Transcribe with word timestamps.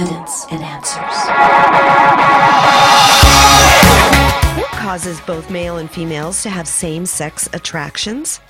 evidence 0.00 0.46
and 0.50 0.62
answers. 0.62 1.16
What 4.56 4.72
causes 4.72 5.20
both 5.20 5.50
male 5.50 5.76
and 5.76 5.90
females 5.90 6.42
to 6.42 6.48
have 6.48 6.66
same 6.66 7.04
sex 7.04 7.50
attractions? 7.52 8.40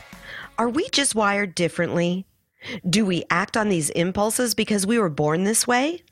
Are 0.59 0.69
we 0.69 0.89
just 0.91 1.17
wired 1.17 1.57
differently? 1.57 2.25
Do 2.89 3.05
we 3.05 3.25
act 3.31 3.57
on 3.57 3.69
these 3.69 3.91
impulses 3.91 4.55
because 4.55 4.87
we 4.87 4.99
were 4.99 5.09
born 5.09 5.43
this 5.43 5.67
way? 5.67 6.03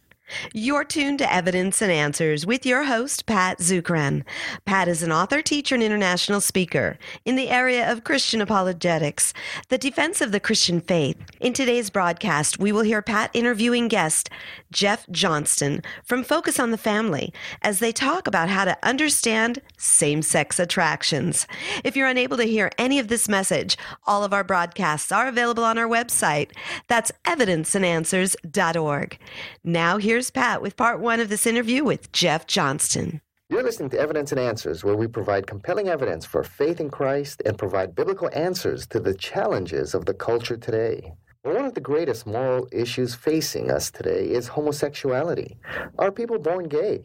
You're 0.52 0.84
tuned 0.84 1.18
to 1.20 1.32
Evidence 1.32 1.80
and 1.80 1.90
Answers 1.90 2.44
with 2.44 2.66
your 2.66 2.84
host, 2.84 3.26
Pat 3.26 3.58
Zukeran. 3.58 4.24
Pat 4.64 4.88
is 4.88 5.02
an 5.02 5.12
author, 5.12 5.42
teacher, 5.42 5.74
and 5.74 5.82
international 5.84 6.40
speaker 6.40 6.98
in 7.24 7.36
the 7.36 7.48
area 7.48 7.90
of 7.90 8.04
Christian 8.04 8.40
apologetics, 8.40 9.32
the 9.68 9.78
defense 9.78 10.20
of 10.20 10.32
the 10.32 10.40
Christian 10.40 10.80
faith. 10.80 11.16
In 11.40 11.52
today's 11.52 11.90
broadcast, 11.90 12.58
we 12.58 12.72
will 12.72 12.82
hear 12.82 13.00
Pat 13.00 13.30
interviewing 13.32 13.88
guest 13.88 14.28
Jeff 14.70 15.08
Johnston 15.10 15.82
from 16.04 16.22
Focus 16.22 16.60
on 16.60 16.72
the 16.72 16.78
Family 16.78 17.32
as 17.62 17.78
they 17.78 17.92
talk 17.92 18.26
about 18.26 18.48
how 18.48 18.64
to 18.64 18.76
understand 18.82 19.62
same 19.76 20.22
sex 20.22 20.58
attractions. 20.58 21.46
If 21.84 21.96
you're 21.96 22.06
unable 22.06 22.36
to 22.36 22.44
hear 22.44 22.70
any 22.76 22.98
of 22.98 23.08
this 23.08 23.28
message, 23.28 23.76
all 24.06 24.24
of 24.24 24.32
our 24.32 24.44
broadcasts 24.44 25.10
are 25.10 25.28
available 25.28 25.64
on 25.64 25.78
our 25.78 25.88
website. 25.88 26.50
That's 26.86 27.12
evidenceandanswers.org. 27.24 29.18
Now, 29.64 29.96
here's 29.96 30.17
Here's 30.18 30.32
Pat 30.32 30.60
with 30.60 30.76
part 30.76 30.98
one 30.98 31.20
of 31.20 31.28
this 31.28 31.46
interview 31.46 31.84
with 31.84 32.10
Jeff 32.10 32.44
Johnston. 32.48 33.20
You're 33.48 33.62
listening 33.62 33.90
to 33.90 34.00
Evidence 34.00 34.32
and 34.32 34.40
Answers, 34.40 34.82
where 34.82 34.96
we 34.96 35.06
provide 35.06 35.46
compelling 35.46 35.86
evidence 35.86 36.26
for 36.26 36.42
faith 36.42 36.80
in 36.80 36.90
Christ 36.90 37.40
and 37.46 37.56
provide 37.56 37.94
biblical 37.94 38.28
answers 38.34 38.84
to 38.88 38.98
the 38.98 39.14
challenges 39.14 39.94
of 39.94 40.06
the 40.06 40.14
culture 40.14 40.56
today. 40.56 41.12
One 41.42 41.64
of 41.64 41.74
the 41.74 41.80
greatest 41.80 42.26
moral 42.26 42.66
issues 42.72 43.14
facing 43.14 43.70
us 43.70 43.92
today 43.92 44.28
is 44.28 44.48
homosexuality. 44.48 45.56
Are 46.00 46.10
people 46.10 46.40
born 46.40 46.66
gay? 46.66 47.04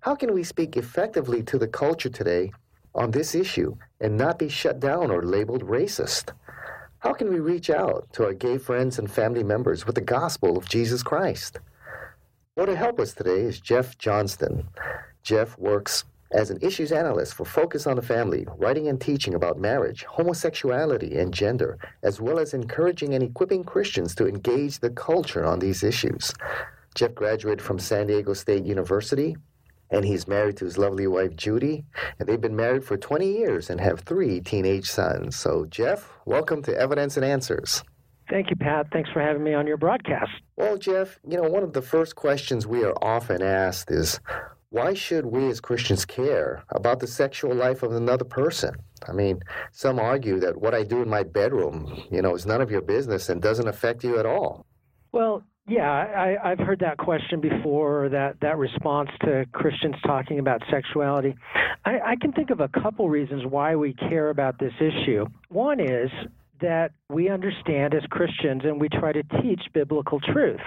How 0.00 0.14
can 0.14 0.32
we 0.32 0.42
speak 0.42 0.78
effectively 0.78 1.42
to 1.42 1.58
the 1.58 1.68
culture 1.68 2.08
today 2.08 2.52
on 2.94 3.10
this 3.10 3.34
issue 3.34 3.76
and 4.00 4.16
not 4.16 4.38
be 4.38 4.48
shut 4.48 4.80
down 4.80 5.10
or 5.10 5.22
labeled 5.22 5.64
racist? 5.64 6.32
How 7.00 7.12
can 7.12 7.28
we 7.28 7.38
reach 7.38 7.68
out 7.68 8.10
to 8.14 8.24
our 8.24 8.32
gay 8.32 8.56
friends 8.56 8.98
and 8.98 9.10
family 9.10 9.44
members 9.44 9.84
with 9.84 9.96
the 9.96 10.00
gospel 10.00 10.56
of 10.56 10.66
Jesus 10.66 11.02
Christ? 11.02 11.60
Well, 12.56 12.64
to 12.64 12.74
help 12.74 12.98
us 13.00 13.12
today 13.12 13.42
is 13.42 13.60
Jeff 13.60 13.98
Johnston. 13.98 14.66
Jeff 15.22 15.58
works 15.58 16.04
as 16.32 16.48
an 16.48 16.58
issues 16.62 16.90
analyst 16.90 17.34
for 17.34 17.44
Focus 17.44 17.86
on 17.86 17.96
the 17.96 18.02
Family, 18.02 18.46
writing 18.56 18.88
and 18.88 18.98
teaching 18.98 19.34
about 19.34 19.58
marriage, 19.58 20.04
homosexuality, 20.04 21.18
and 21.18 21.34
gender, 21.34 21.76
as 22.02 22.18
well 22.18 22.38
as 22.38 22.54
encouraging 22.54 23.12
and 23.12 23.22
equipping 23.22 23.62
Christians 23.62 24.14
to 24.14 24.26
engage 24.26 24.78
the 24.78 24.88
culture 24.88 25.44
on 25.44 25.58
these 25.58 25.84
issues. 25.84 26.32
Jeff 26.94 27.14
graduated 27.14 27.60
from 27.60 27.78
San 27.78 28.06
Diego 28.06 28.32
State 28.32 28.64
University, 28.64 29.36
and 29.90 30.02
he's 30.02 30.26
married 30.26 30.56
to 30.56 30.64
his 30.64 30.78
lovely 30.78 31.06
wife, 31.06 31.36
Judy, 31.36 31.84
and 32.18 32.26
they've 32.26 32.40
been 32.40 32.56
married 32.56 32.84
for 32.84 32.96
20 32.96 33.30
years 33.30 33.68
and 33.68 33.78
have 33.82 34.00
three 34.00 34.40
teenage 34.40 34.90
sons. 34.90 35.36
So, 35.36 35.66
Jeff, 35.66 36.10
welcome 36.24 36.62
to 36.62 36.74
Evidence 36.74 37.18
and 37.18 37.24
Answers. 37.26 37.82
Thank 38.28 38.50
you, 38.50 38.56
Pat. 38.56 38.88
Thanks 38.92 39.10
for 39.12 39.20
having 39.20 39.44
me 39.44 39.54
on 39.54 39.66
your 39.66 39.76
broadcast. 39.76 40.30
Well, 40.56 40.76
Jeff, 40.76 41.18
you 41.26 41.36
know, 41.36 41.48
one 41.48 41.62
of 41.62 41.72
the 41.72 41.82
first 41.82 42.16
questions 42.16 42.66
we 42.66 42.84
are 42.84 42.94
often 43.02 43.42
asked 43.42 43.90
is 43.90 44.20
why 44.70 44.94
should 44.94 45.26
we 45.26 45.48
as 45.48 45.60
Christians 45.60 46.04
care 46.04 46.64
about 46.70 46.98
the 46.98 47.06
sexual 47.06 47.54
life 47.54 47.82
of 47.82 47.92
another 47.92 48.24
person? 48.24 48.74
I 49.08 49.12
mean, 49.12 49.40
some 49.72 49.98
argue 49.98 50.40
that 50.40 50.60
what 50.60 50.74
I 50.74 50.82
do 50.82 51.02
in 51.02 51.08
my 51.08 51.22
bedroom, 51.22 52.02
you 52.10 52.20
know, 52.20 52.34
is 52.34 52.46
none 52.46 52.60
of 52.60 52.70
your 52.70 52.82
business 52.82 53.28
and 53.28 53.40
doesn't 53.40 53.68
affect 53.68 54.02
you 54.02 54.18
at 54.18 54.26
all. 54.26 54.66
Well, 55.12 55.44
yeah, 55.68 55.90
I, 55.90 56.50
I've 56.50 56.58
heard 56.58 56.80
that 56.80 56.98
question 56.98 57.40
before, 57.40 58.08
that, 58.08 58.38
that 58.40 58.56
response 58.58 59.10
to 59.22 59.46
Christians 59.52 59.96
talking 60.04 60.38
about 60.38 60.62
sexuality. 60.70 61.34
I, 61.84 62.00
I 62.04 62.16
can 62.16 62.32
think 62.32 62.50
of 62.50 62.60
a 62.60 62.68
couple 62.68 63.08
reasons 63.08 63.44
why 63.46 63.76
we 63.76 63.94
care 63.94 64.30
about 64.30 64.58
this 64.58 64.72
issue. 64.80 65.26
One 65.48 65.80
is 65.80 66.10
that 66.60 66.92
we 67.08 67.28
understand 67.28 67.94
as 67.94 68.02
Christians 68.10 68.62
and 68.64 68.80
we 68.80 68.88
try 68.88 69.12
to 69.12 69.22
teach 69.42 69.60
biblical 69.72 70.20
truth. 70.20 70.60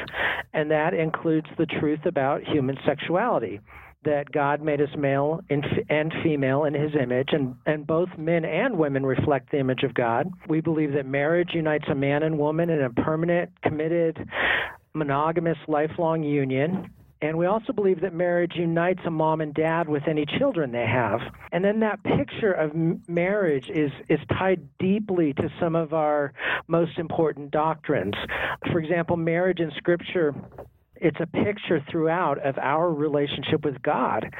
And 0.53 0.69
that 0.71 0.93
includes 0.93 1.47
the 1.57 1.65
truth 1.65 2.05
about 2.05 2.43
human 2.43 2.77
sexuality. 2.85 3.59
That 4.05 4.31
God 4.31 4.61
made 4.61 4.79
us 4.79 4.89
male 4.97 5.41
and 5.49 6.13
female 6.23 6.63
in 6.63 6.73
his 6.73 6.91
image, 6.95 7.29
and, 7.33 7.55
and 7.65 7.85
both 7.85 8.07
men 8.17 8.45
and 8.45 8.77
women 8.77 9.05
reflect 9.05 9.51
the 9.51 9.59
image 9.59 9.83
of 9.83 9.93
God. 9.93 10.31
We 10.47 10.61
believe 10.61 10.93
that 10.93 11.05
marriage 11.05 11.49
unites 11.53 11.83
a 11.91 11.95
man 11.95 12.23
and 12.23 12.39
woman 12.39 12.69
in 12.69 12.81
a 12.81 12.89
permanent, 12.89 13.49
committed, 13.61 14.17
monogamous, 14.93 15.57
lifelong 15.67 16.23
union 16.23 16.89
and 17.21 17.37
we 17.37 17.45
also 17.45 17.73
believe 17.73 18.01
that 18.01 18.13
marriage 18.13 18.53
unites 18.55 19.01
a 19.05 19.11
mom 19.11 19.41
and 19.41 19.53
dad 19.53 19.89
with 19.89 20.03
any 20.07 20.25
children 20.37 20.71
they 20.71 20.85
have. 20.85 21.19
And 21.51 21.63
then 21.63 21.81
that 21.81 22.01
picture 22.03 22.53
of 22.53 22.71
marriage 23.09 23.69
is, 23.69 23.91
is 24.07 24.19
tied 24.37 24.61
deeply 24.79 25.33
to 25.33 25.49
some 25.59 25.75
of 25.75 25.93
our 25.93 26.33
most 26.67 26.97
important 26.97 27.51
doctrines. 27.51 28.15
For 28.71 28.79
example, 28.79 29.17
marriage 29.17 29.59
in 29.59 29.71
Scripture 29.77 30.33
it's 31.01 31.19
a 31.19 31.27
picture 31.27 31.83
throughout 31.89 32.45
of 32.45 32.57
our 32.57 32.91
relationship 32.91 33.63
with 33.63 33.81
God. 33.81 34.33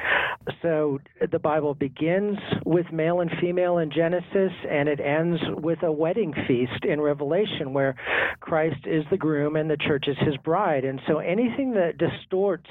So 0.62 0.98
the 1.30 1.38
Bible 1.38 1.74
begins 1.74 2.38
with 2.64 2.90
male 2.92 3.20
and 3.20 3.30
female 3.40 3.78
in 3.78 3.90
Genesis, 3.90 4.52
and 4.68 4.88
it 4.88 5.00
ends 5.00 5.40
with 5.56 5.82
a 5.82 5.92
wedding 5.92 6.34
feast 6.46 6.84
in 6.84 7.00
Revelation 7.00 7.72
where 7.72 7.94
Christ 8.40 8.86
is 8.86 9.04
the 9.10 9.16
groom 9.16 9.56
and 9.56 9.70
the 9.70 9.76
church 9.76 10.06
is 10.08 10.16
his 10.18 10.36
bride. 10.38 10.84
And 10.84 11.00
so 11.06 11.18
anything 11.18 11.72
that 11.74 11.98
distorts 11.98 12.70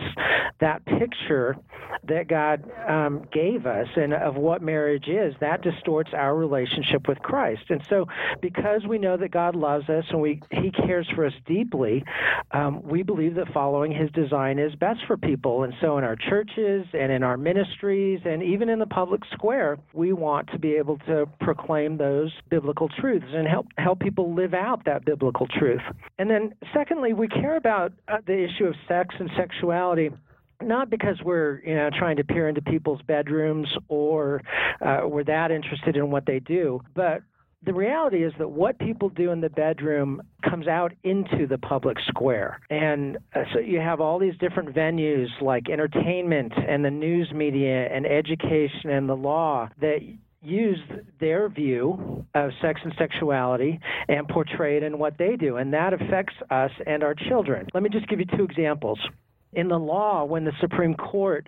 that 0.60 0.86
picture 0.86 1.56
that 2.08 2.28
God 2.28 2.70
um, 2.88 3.28
gave 3.32 3.66
us 3.66 3.88
and 3.96 4.14
of 4.14 4.36
what 4.36 4.62
marriage 4.62 5.08
is, 5.08 5.34
that 5.40 5.62
distorts 5.62 6.12
our 6.14 6.36
relationship 6.36 7.08
with 7.08 7.20
Christ. 7.20 7.64
And 7.70 7.82
so 7.90 8.08
because 8.42 8.86
we 8.88 8.98
know 8.98 9.18
that 9.18 9.32
God 9.32 9.56
loves 9.56 9.90
us 9.90 10.06
and 10.10 10.22
we, 10.22 10.42
he 10.52 10.72
cares 10.72 11.08
for 11.16 11.26
us 11.26 11.34
deeply, 11.46 12.04
um, 12.52 12.82
we 12.84 13.04
believe 13.04 13.36
that 13.36 13.54
following 13.54 13.79
following 13.80 13.98
his 13.98 14.12
design 14.12 14.60
is 14.60 14.76
best 14.76 15.00
for 15.08 15.16
people. 15.16 15.64
And 15.64 15.74
so 15.80 15.98
in 15.98 16.04
our 16.04 16.18
churches 16.18 16.86
and 16.94 17.14
in 17.14 17.24
our 17.24 17.38
ministries 17.38 18.20
and 18.26 18.44
even 18.44 18.68
in 18.68 18.78
the 18.78 18.86
public 18.86 19.22
square, 19.32 19.78
we 19.94 20.12
want 20.12 20.50
to 20.52 20.60
be 20.60 20.74
able 20.74 20.98
to 21.08 21.26
proclaim 21.40 21.96
those 21.98 22.30
biblical 22.50 22.90
truths 22.90 23.28
and 23.30 23.48
help 23.48 23.68
help 23.78 24.02
people 24.02 24.36
live 24.36 24.54
out 24.54 24.84
that 24.84 25.06
biblical 25.06 25.48
truth. 25.48 25.80
And 26.18 26.30
then 26.30 26.56
secondly, 26.74 27.14
we 27.14 27.30
care 27.30 27.56
about 27.56 27.94
uh, 28.10 28.18
the 28.28 28.44
issue 28.44 28.66
of 28.66 28.76
sex 28.86 29.16
and 29.18 29.30
sexuality 29.38 30.10
not 30.62 30.90
because 30.90 31.16
we're 31.24 31.62
you 31.66 31.74
know 31.74 31.90
trying 31.98 32.18
to 32.18 32.26
peer 32.26 32.50
into 32.50 32.62
people's 32.62 33.02
bedrooms 33.04 33.70
or 33.88 34.42
uh, 34.86 35.04
we're 35.06 35.24
that 35.24 35.52
interested 35.52 35.96
in 35.96 36.12
what 36.12 36.26
they 36.26 36.40
do, 36.40 36.82
but 36.96 37.22
the 37.66 37.74
reality 37.74 38.24
is 38.24 38.32
that 38.40 38.50
what 38.50 38.80
people 38.80 39.10
do 39.10 39.32
in 39.32 39.42
the 39.42 39.50
bedroom 39.50 40.22
comes 40.50 40.68
out 40.68 40.94
into 41.04 41.46
the 41.48 41.58
public 41.58 41.98
square. 42.08 42.62
And 42.70 43.18
uh, 43.36 43.44
so 43.54 43.60
you 43.60 43.80
have 43.80 44.00
all 44.00 44.18
these 44.18 44.38
different 44.40 44.74
venues 44.74 45.28
like 45.42 45.70
entertainment 45.70 46.54
and 46.56 46.86
the 46.86 46.92
news 46.92 47.32
media 47.34 47.94
and 47.94 48.06
education 48.06 48.90
and 48.90 49.10
the 49.10 49.16
law 49.16 49.70
that 49.82 50.00
use 50.42 50.80
their 51.20 51.50
view 51.50 52.26
of 52.34 52.52
sex 52.62 52.80
and 52.84 52.94
sexuality 52.98 53.78
and 54.08 54.26
portray 54.30 54.78
it 54.78 54.84
in 54.84 54.98
what 54.98 55.18
they 55.18 55.36
do. 55.36 55.58
And 55.58 55.74
that 55.74 55.92
affects 55.92 56.36
us 56.50 56.72
and 56.88 57.04
our 57.04 57.14
children. 57.14 57.68
Let 57.74 57.84
me 57.84 57.90
just 57.90 58.08
give 58.08 58.20
you 58.20 58.26
two 58.38 58.46
examples 58.46 59.00
in 59.54 59.68
the 59.68 59.80
law, 59.80 60.26
when 60.26 60.46
the 60.46 60.52
Supreme 60.62 60.94
Court 60.94 61.48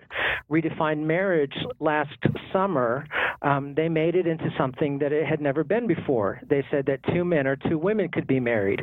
redefined 0.50 1.04
marriage 1.04 1.54
last 1.78 2.16
summer, 2.52 3.06
um, 3.42 3.74
they 3.74 3.88
made 3.88 4.14
it 4.14 4.26
into 4.26 4.50
something 4.56 4.98
that 4.98 5.12
it 5.12 5.26
had 5.26 5.40
never 5.40 5.64
been 5.64 5.86
before. 5.86 6.40
They 6.48 6.64
said 6.70 6.86
that 6.86 7.00
two 7.12 7.24
men 7.24 7.46
or 7.46 7.56
two 7.56 7.78
women 7.78 8.08
could 8.08 8.26
be 8.26 8.40
married. 8.40 8.82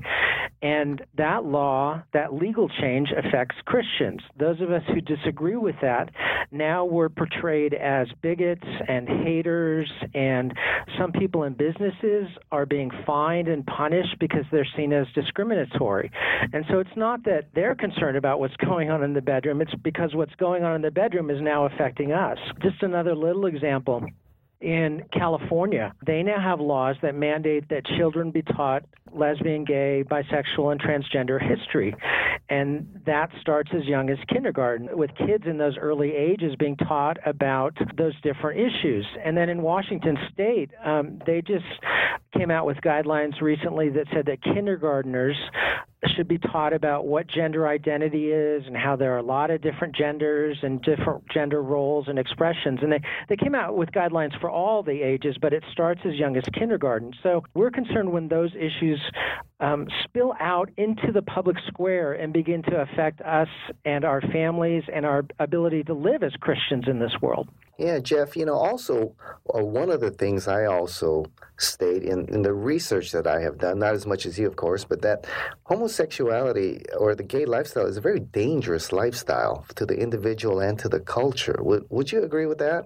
And 0.62 1.02
that 1.18 1.46
law, 1.46 2.04
that 2.14 2.34
legal 2.34 2.68
change, 2.68 3.10
affects 3.12 3.56
Christians. 3.66 4.22
Those 4.38 4.60
of 4.60 4.72
us 4.72 4.84
who 4.88 5.00
disagree 5.00 5.56
with 5.56 5.76
that, 5.82 6.10
now 6.52 6.84
we're 6.84 7.10
portrayed 7.10 7.74
as 7.74 8.08
bigots 8.22 8.66
and 8.88 9.08
haters, 9.08 9.90
and 10.14 10.54
some 10.98 11.14
people 11.14 11.44
in 11.44 11.54
businesses 11.54 12.28
are 12.52 12.66
being 12.66 12.92
fined 13.06 13.48
and 13.48 13.66
punished 13.66 14.18
because 14.20 14.44
they're 14.52 14.68
seen 14.76 14.92
as 14.92 15.08
discriminatory. 15.16 16.12
And 16.52 16.66
so 16.70 16.80
it's 16.80 16.90
not 16.98 17.24
that 17.24 17.46
they're 17.56 17.76
concerned 17.76 18.18
about 18.18 18.40
what's 18.40 18.56
going 18.58 18.90
on 18.90 19.04
in 19.04 19.14
the 19.14 19.22
bedroom. 19.22 19.62
It's 19.62 19.76
because 19.76 20.14
what's 20.14 20.36
going 20.36 20.64
on 20.64 20.76
in 20.76 20.82
the 20.82 20.92
bedroom 20.92 21.30
is 21.30 21.42
now 21.42 21.66
affecting 21.66 22.12
us. 22.12 22.38
Just 22.62 22.84
another 22.84 23.16
little 23.16 23.46
example 23.46 24.06
in 24.62 25.04
California, 25.14 25.94
they 26.06 26.22
now 26.22 26.40
have 26.40 26.60
laws 26.60 26.96
that 27.02 27.16
mandate 27.16 27.70
that 27.70 27.86
children 27.86 28.32
be 28.32 28.42
taught 28.42 28.84
lesbian, 29.14 29.64
gay, 29.64 30.04
bisexual, 30.10 30.72
and 30.72 30.82
transgender 30.82 31.42
history. 31.42 31.96
And 32.50 33.02
that 33.06 33.30
starts 33.42 33.72
as 33.74 33.86
young 33.86 34.10
as 34.10 34.18
kindergarten, 34.28 34.90
with 34.98 35.12
kids 35.16 35.46
in 35.48 35.58
those 35.58 35.78
early 35.78 36.14
ages 36.16 36.56
being 36.58 36.76
taught 36.76 37.18
about 37.26 37.78
those 37.98 38.14
different 38.22 38.60
issues. 38.60 39.06
And 39.24 39.36
then 39.38 39.50
in 39.50 39.62
Washington 39.62 40.18
state, 40.34 40.72
um, 40.84 41.22
they 41.26 41.42
just 41.42 41.66
came 42.38 42.52
out 42.52 42.66
with 42.66 42.78
guidelines 42.78 43.40
recently 43.42 43.90
that 43.90 44.08
said 44.14 44.26
that 44.26 44.42
kindergarteners 44.42 45.36
should 46.16 46.28
be 46.28 46.38
taught 46.38 46.74
about 46.74 47.06
what 47.06 47.28
gender 47.28 47.68
identity 47.68 48.32
is 48.32 48.64
and 48.66 48.76
how 48.76 48.96
there 48.96 49.14
are 49.14 49.18
a 49.18 49.24
lot 49.24 49.52
of 49.52 49.62
different 49.62 49.96
genders 49.96 50.58
and 50.62 50.82
different 50.82 51.24
gender 51.30 51.62
roles 51.62 52.08
and 52.08 52.18
expressions. 52.18 52.80
And 52.82 52.92
they, 52.92 53.02
they 53.28 53.36
came 53.36 53.54
out 53.54 53.76
with 53.76 53.90
guidelines 53.92 54.40
for 54.40 54.50
all 54.50 54.82
the 54.82 55.02
ages, 55.02 55.36
but 55.42 55.54
it 55.54 55.64
starts 55.72 56.02
as 56.06 56.14
young 56.14 56.38
as 56.38 56.44
kindergarten. 56.54 57.12
So 57.22 57.44
we're 57.54 57.72
concerned 57.72 58.12
when 58.12 58.30
those 58.30 58.52
issues 58.56 59.02
um, 59.60 59.88
spill 60.04 60.34
out 60.40 60.70
into 60.78 61.12
the 61.12 61.22
public 61.22 61.58
square 61.68 62.14
and 62.14 62.32
begin 62.32 62.64
to 62.64 62.82
affect 62.82 63.22
us 63.22 63.50
and 63.86 64.06
our 64.06 64.22
families 64.22 64.84
and 64.94 65.06
our 65.06 65.26
ability 65.40 65.84
to 65.84 65.94
live 65.94 66.24
as 66.24 66.34
Christians 66.40 66.86
in 66.88 67.00
this 67.00 67.12
world. 67.22 67.50
Yeah, 67.78 68.00
Jeff, 68.00 68.36
you 68.36 68.46
know, 68.46 68.56
also, 68.56 69.16
uh, 69.56 69.64
one 69.64 69.90
of 69.90 70.02
the 70.02 70.12
things 70.12 70.50
I 70.50 70.66
also 70.66 71.26
state 71.58 72.04
in, 72.04 72.28
in 72.28 72.42
the 72.42 72.54
research 72.54 73.14
that 73.14 73.26
I 73.26 73.40
have 73.40 73.58
done, 73.58 73.80
not 73.80 73.94
as 73.94 74.06
much 74.06 74.26
as 74.26 74.38
you, 74.38 74.48
of 74.48 74.58
course, 74.58 74.84
but 74.84 75.02
that 75.02 75.26
homosexuality 75.64 76.84
or 76.98 77.16
the 77.16 77.24
gay 77.24 77.46
lifestyle 77.46 77.86
is 77.86 77.96
a 77.96 78.02
very 78.02 78.20
dangerous 78.20 78.92
lifestyle 78.92 79.66
to 79.76 79.86
the 79.86 79.98
individual 79.98 80.60
and 80.60 80.78
to 80.80 80.90
the 80.90 81.00
culture. 81.00 81.56
Would, 81.62 81.86
would 81.90 82.12
you 82.12 82.24
agree 82.24 82.48
with 82.48 82.58
that? 82.58 82.86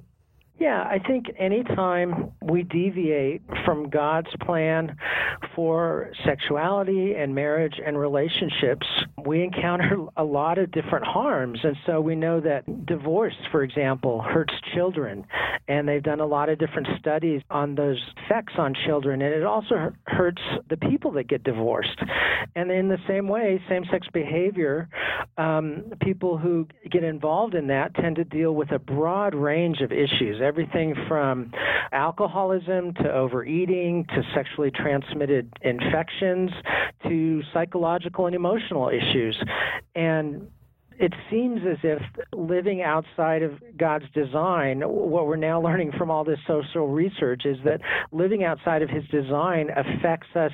Yeah, 0.60 0.84
I 0.84 1.00
think 1.00 1.26
anytime 1.40 2.32
we 2.42 2.62
deviate 2.62 3.42
from 3.66 3.90
God's 3.90 4.30
plan 4.42 4.96
for 5.56 6.12
sexuality 6.26 7.16
and 7.16 7.34
marriage 7.34 7.82
and 7.84 7.98
relationships, 7.98 8.86
we 9.26 9.44
encounter 9.44 10.06
a 10.18 10.24
lot 10.24 10.60
of 10.60 10.72
different 10.72 11.06
harms. 11.06 11.60
And 11.64 11.76
so 11.88 12.00
we 12.00 12.16
know 12.16 12.40
that 12.42 12.86
divorce, 12.86 13.36
for 13.52 13.64
example, 13.64 14.22
hurts 14.22 14.54
children. 14.76 15.26
And 15.68 15.88
they've 15.88 16.04
done 16.04 16.20
a 16.20 16.26
lot 16.26 16.50
of 16.50 16.60
different 16.60 16.88
studies 17.00 17.42
on 17.50 17.74
those 17.74 18.00
effects 18.26 18.54
on 18.58 18.76
children. 18.86 19.22
And 19.24 19.34
it 19.34 19.44
also 19.44 19.92
hurts 20.06 20.42
the 20.70 20.78
people 20.78 21.12
that 21.14 21.28
get 21.28 21.44
divorced. 21.44 22.00
And 22.56 22.70
in 22.70 22.90
the 22.90 23.00
same 23.08 23.28
way, 23.28 23.62
same 23.70 23.86
sex 23.90 24.06
behavior, 24.14 24.88
um, 25.38 25.94
people 26.02 26.38
who 26.38 26.68
get 26.92 27.04
involved 27.04 27.56
in 27.56 27.68
that 27.68 27.96
tend 27.96 28.18
to 28.18 28.24
deal 28.24 28.54
with 28.54 28.72
a 28.72 28.80
broad 28.80 29.34
range 29.34 29.82
of 29.82 29.92
issues 29.92 30.42
everything 30.54 30.94
from 31.08 31.52
alcoholism 31.92 32.94
to 32.94 33.12
overeating 33.12 34.06
to 34.06 34.22
sexually 34.36 34.70
transmitted 34.70 35.52
infections 35.62 36.52
to 37.02 37.42
psychological 37.52 38.28
and 38.28 38.36
emotional 38.36 38.88
issues. 38.90 39.36
And 39.96 40.48
it 41.00 41.14
seems 41.30 41.62
as 41.70 41.78
if 41.84 42.02
living 42.34 42.82
outside 42.82 43.44
of 43.44 43.52
God's 43.78 44.06
design, 44.14 44.82
what 44.82 45.28
we're 45.28 45.36
now 45.36 45.62
learning 45.64 45.92
from 45.98 46.12
all 46.12 46.24
this 46.24 46.40
social 46.48 46.88
research 46.88 47.44
is 47.46 47.58
that 47.66 47.80
living 48.12 48.44
outside 48.44 48.82
of 48.82 48.90
His 48.90 49.04
design 49.10 49.70
affects 49.70 50.36
us 50.36 50.52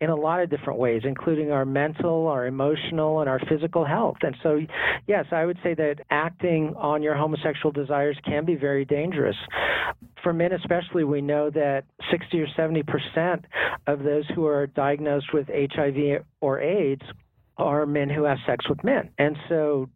in 0.00 0.10
a 0.10 0.16
lot 0.16 0.40
of 0.40 0.50
different 0.50 0.78
ways, 0.78 1.02
including 1.04 1.52
our 1.52 1.64
mental, 1.64 2.26
our 2.26 2.46
emotional, 2.46 3.20
and 3.20 3.28
our 3.28 3.40
physical 3.48 3.84
health. 3.84 4.16
And 4.22 4.36
so, 4.42 4.60
yes, 5.06 5.26
I 5.30 5.44
would 5.44 5.58
say 5.62 5.74
that 5.74 5.96
acting 6.10 6.74
on 6.76 7.02
your 7.02 7.14
homosexual 7.14 7.72
desires 7.72 8.16
can 8.24 8.44
be 8.44 8.54
very 8.54 8.84
dangerous. 8.84 9.36
For 10.22 10.32
men, 10.32 10.52
especially, 10.52 11.04
we 11.04 11.20
know 11.20 11.50
that 11.50 11.84
60 12.10 12.40
or 12.40 12.46
70 12.56 12.82
percent 12.82 13.44
of 13.86 14.02
those 14.02 14.24
who 14.34 14.46
are 14.46 14.66
diagnosed 14.66 15.32
with 15.32 15.48
HIV 15.48 16.24
or 16.40 16.60
AIDS 16.60 17.02
are 17.56 17.86
men 17.86 18.08
who 18.08 18.24
have 18.24 18.38
sex 18.46 18.68
with 18.68 18.82
men. 18.82 19.10
And 19.18 19.36
so, 19.48 19.88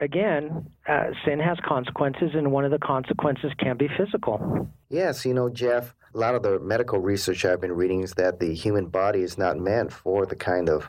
again, 0.00 0.70
uh, 0.88 1.04
sin 1.24 1.38
has 1.40 1.58
consequences, 1.66 2.30
and 2.34 2.52
one 2.52 2.64
of 2.64 2.70
the 2.70 2.78
consequences 2.78 3.52
can 3.58 3.76
be 3.76 3.88
physical. 3.96 4.68
Yes, 4.88 5.24
you 5.24 5.34
know, 5.34 5.48
Jeff, 5.48 5.94
a 6.14 6.18
lot 6.18 6.34
of 6.34 6.42
the 6.42 6.58
medical 6.60 6.98
research 6.98 7.44
I've 7.44 7.60
been 7.60 7.72
reading 7.72 8.02
is 8.02 8.12
that 8.14 8.38
the 8.38 8.54
human 8.54 8.86
body 8.86 9.22
is 9.22 9.38
not 9.38 9.58
meant 9.58 9.92
for 9.92 10.26
the 10.26 10.36
kind 10.36 10.68
of 10.68 10.88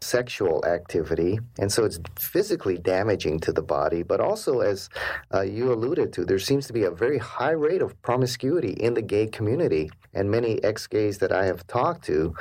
sexual 0.00 0.64
activity. 0.66 1.38
And 1.58 1.72
so 1.72 1.84
it's 1.84 1.98
physically 2.18 2.78
damaging 2.78 3.40
to 3.40 3.52
the 3.52 3.62
body. 3.62 4.02
But 4.02 4.20
also, 4.20 4.60
as 4.60 4.88
uh, 5.34 5.40
you 5.40 5.72
alluded 5.72 6.12
to, 6.14 6.24
there 6.24 6.38
seems 6.38 6.66
to 6.66 6.72
be 6.72 6.84
a 6.84 6.90
very 6.90 7.18
high 7.18 7.52
rate 7.52 7.82
of 7.82 8.00
promiscuity 8.02 8.72
in 8.72 8.94
the 8.94 9.02
gay 9.02 9.26
community. 9.26 9.90
And 10.14 10.30
many 10.30 10.62
ex 10.62 10.86
gays 10.86 11.18
that 11.18 11.32
I 11.32 11.46
have 11.46 11.66
talked 11.66 12.04
to 12.04 12.34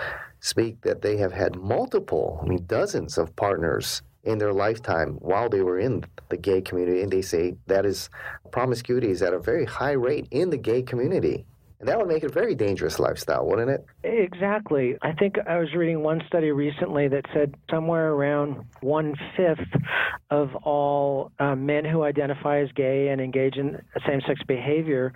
speak 0.45 0.81
that 0.81 1.01
they 1.01 1.17
have 1.17 1.33
had 1.33 1.55
multiple, 1.55 2.39
I 2.43 2.47
mean, 2.47 2.65
dozens 2.67 3.17
of 3.17 3.35
partners 3.35 4.03
in 4.23 4.37
their 4.37 4.53
lifetime 4.53 5.13
while 5.15 5.49
they 5.49 5.61
were 5.61 5.79
in 5.79 6.03
the 6.29 6.37
gay 6.37 6.61
community. 6.61 7.01
And 7.01 7.11
they 7.11 7.23
say 7.23 7.55
that 7.65 7.85
is 7.85 8.09
promiscuity 8.51 9.09
is 9.09 9.23
at 9.23 9.33
a 9.33 9.39
very 9.39 9.65
high 9.65 9.93
rate 9.93 10.27
in 10.29 10.51
the 10.51 10.57
gay 10.57 10.83
community. 10.83 11.45
And 11.79 11.89
that 11.89 11.97
would 11.97 12.07
make 12.07 12.23
it 12.23 12.29
a 12.29 12.33
very 12.33 12.53
dangerous 12.53 12.99
lifestyle, 12.99 13.45
wouldn't 13.47 13.69
it? 13.69 13.85
Exactly. 14.03 14.95
I 15.01 15.13
think 15.13 15.35
I 15.47 15.57
was 15.57 15.73
reading 15.73 16.03
one 16.03 16.21
study 16.27 16.51
recently 16.51 17.07
that 17.07 17.25
said 17.33 17.55
somewhere 17.69 18.11
around 18.11 18.63
one 18.81 19.15
fifth 19.35 19.81
of 20.29 20.55
all 20.57 21.31
uh, 21.39 21.55
men 21.55 21.85
who 21.85 22.03
identify 22.03 22.59
as 22.59 22.71
gay 22.73 23.09
and 23.09 23.19
engage 23.19 23.57
in 23.57 23.81
same 24.07 24.21
sex 24.27 24.41
behavior 24.47 25.11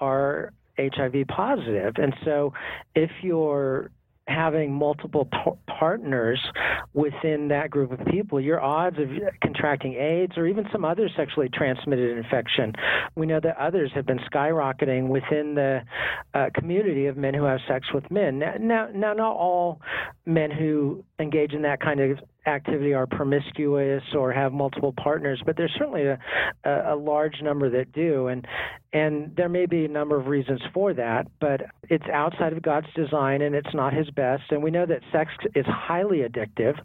are 0.00 0.52
HIV 0.76 1.28
positive. 1.28 1.94
And 1.96 2.14
so 2.24 2.52
if 2.94 3.10
you're 3.22 3.90
having 4.32 4.72
multiple 4.72 5.28
partners 5.66 6.40
within 6.94 7.48
that 7.48 7.70
group 7.70 7.92
of 7.92 8.04
people, 8.06 8.40
your 8.40 8.60
odds 8.60 8.98
of 8.98 9.08
contracting 9.42 9.94
AIDS 9.94 10.36
or 10.36 10.46
even 10.46 10.66
some 10.72 10.84
other 10.84 11.08
sexually 11.16 11.48
transmitted 11.48 12.16
infection, 12.16 12.72
we 13.14 13.26
know 13.26 13.40
that 13.40 13.56
others 13.58 13.90
have 13.94 14.06
been 14.06 14.20
skyrocketing 14.32 15.08
within 15.08 15.54
the 15.54 15.80
uh, 16.34 16.46
community 16.54 17.06
of 17.06 17.16
men 17.16 17.34
who 17.34 17.44
have 17.44 17.60
sex 17.68 17.86
with 17.92 18.10
men. 18.10 18.38
Now, 18.38 18.54
now, 18.58 18.88
now, 18.94 19.12
not 19.12 19.36
all 19.36 19.80
men 20.26 20.50
who 20.50 21.04
engage 21.18 21.52
in 21.52 21.62
that 21.62 21.80
kind 21.80 22.00
of 22.00 22.18
activity 22.46 22.92
are 22.94 23.06
promiscuous 23.06 24.02
or 24.16 24.32
have 24.32 24.52
multiple 24.52 24.92
partners, 25.02 25.40
but 25.44 25.56
there's 25.56 25.72
certainly 25.78 26.06
a, 26.06 26.18
a, 26.64 26.96
large 26.96 27.40
number 27.42 27.70
that 27.70 27.92
do, 27.92 28.28
and 28.28 28.46
and 28.92 29.34
there 29.36 29.48
may 29.48 29.66
be 29.66 29.84
a 29.84 29.88
number 29.88 30.18
of 30.18 30.26
reasons 30.26 30.60
for 30.74 30.92
that, 30.94 31.26
but 31.40 31.62
it's 31.88 32.04
outside 32.12 32.52
of 32.52 32.62
God's 32.62 32.88
design 32.94 33.42
and 33.42 33.54
it's 33.54 33.74
not 33.74 33.92
His 33.92 34.10
best. 34.10 34.44
And 34.50 34.62
we 34.62 34.70
know 34.70 34.86
that 34.86 35.00
sex 35.12 35.30
is 35.54 35.64
highly 35.66 36.18
addictive, 36.18 36.78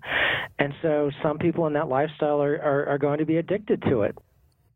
and 0.59 0.74
so 0.81 1.09
some 1.24 1.38
people 1.38 1.68
in 1.68 1.74
that 1.74 1.88
lifestyle 1.88 2.42
are, 2.42 2.56
are, 2.62 2.86
are 2.89 2.98
going 2.98 3.19
to 3.19 3.25
be 3.25 3.38
addicted 3.38 3.81
to 3.83 4.04
it. 4.04 4.15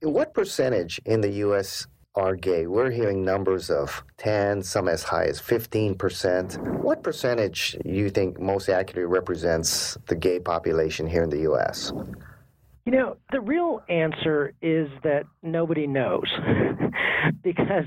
What 0.01 0.33
percentage 0.33 0.99
in 1.05 1.21
the 1.21 1.29
U.S 1.29 1.85
are 2.15 2.35
gay. 2.35 2.67
We're 2.67 2.91
hearing 2.91 3.23
numbers 3.23 3.69
of 3.69 4.03
10, 4.17 4.63
some 4.63 4.89
as 4.89 5.03
high 5.03 5.25
as 5.25 5.39
15%. 5.41 6.81
What 6.81 7.03
percentage 7.03 7.77
do 7.83 7.89
you 7.89 8.09
think 8.09 8.39
most 8.39 8.67
accurately 8.67 9.05
represents 9.05 9.97
the 10.07 10.15
gay 10.15 10.39
population 10.39 11.07
here 11.07 11.23
in 11.23 11.29
the 11.29 11.41
U.S.? 11.41 11.93
You 12.85 12.91
know, 12.93 13.17
the 13.31 13.39
real 13.39 13.83
answer 13.89 14.53
is 14.61 14.87
that 15.03 15.25
nobody 15.43 15.85
knows. 15.85 16.25
because 17.43 17.85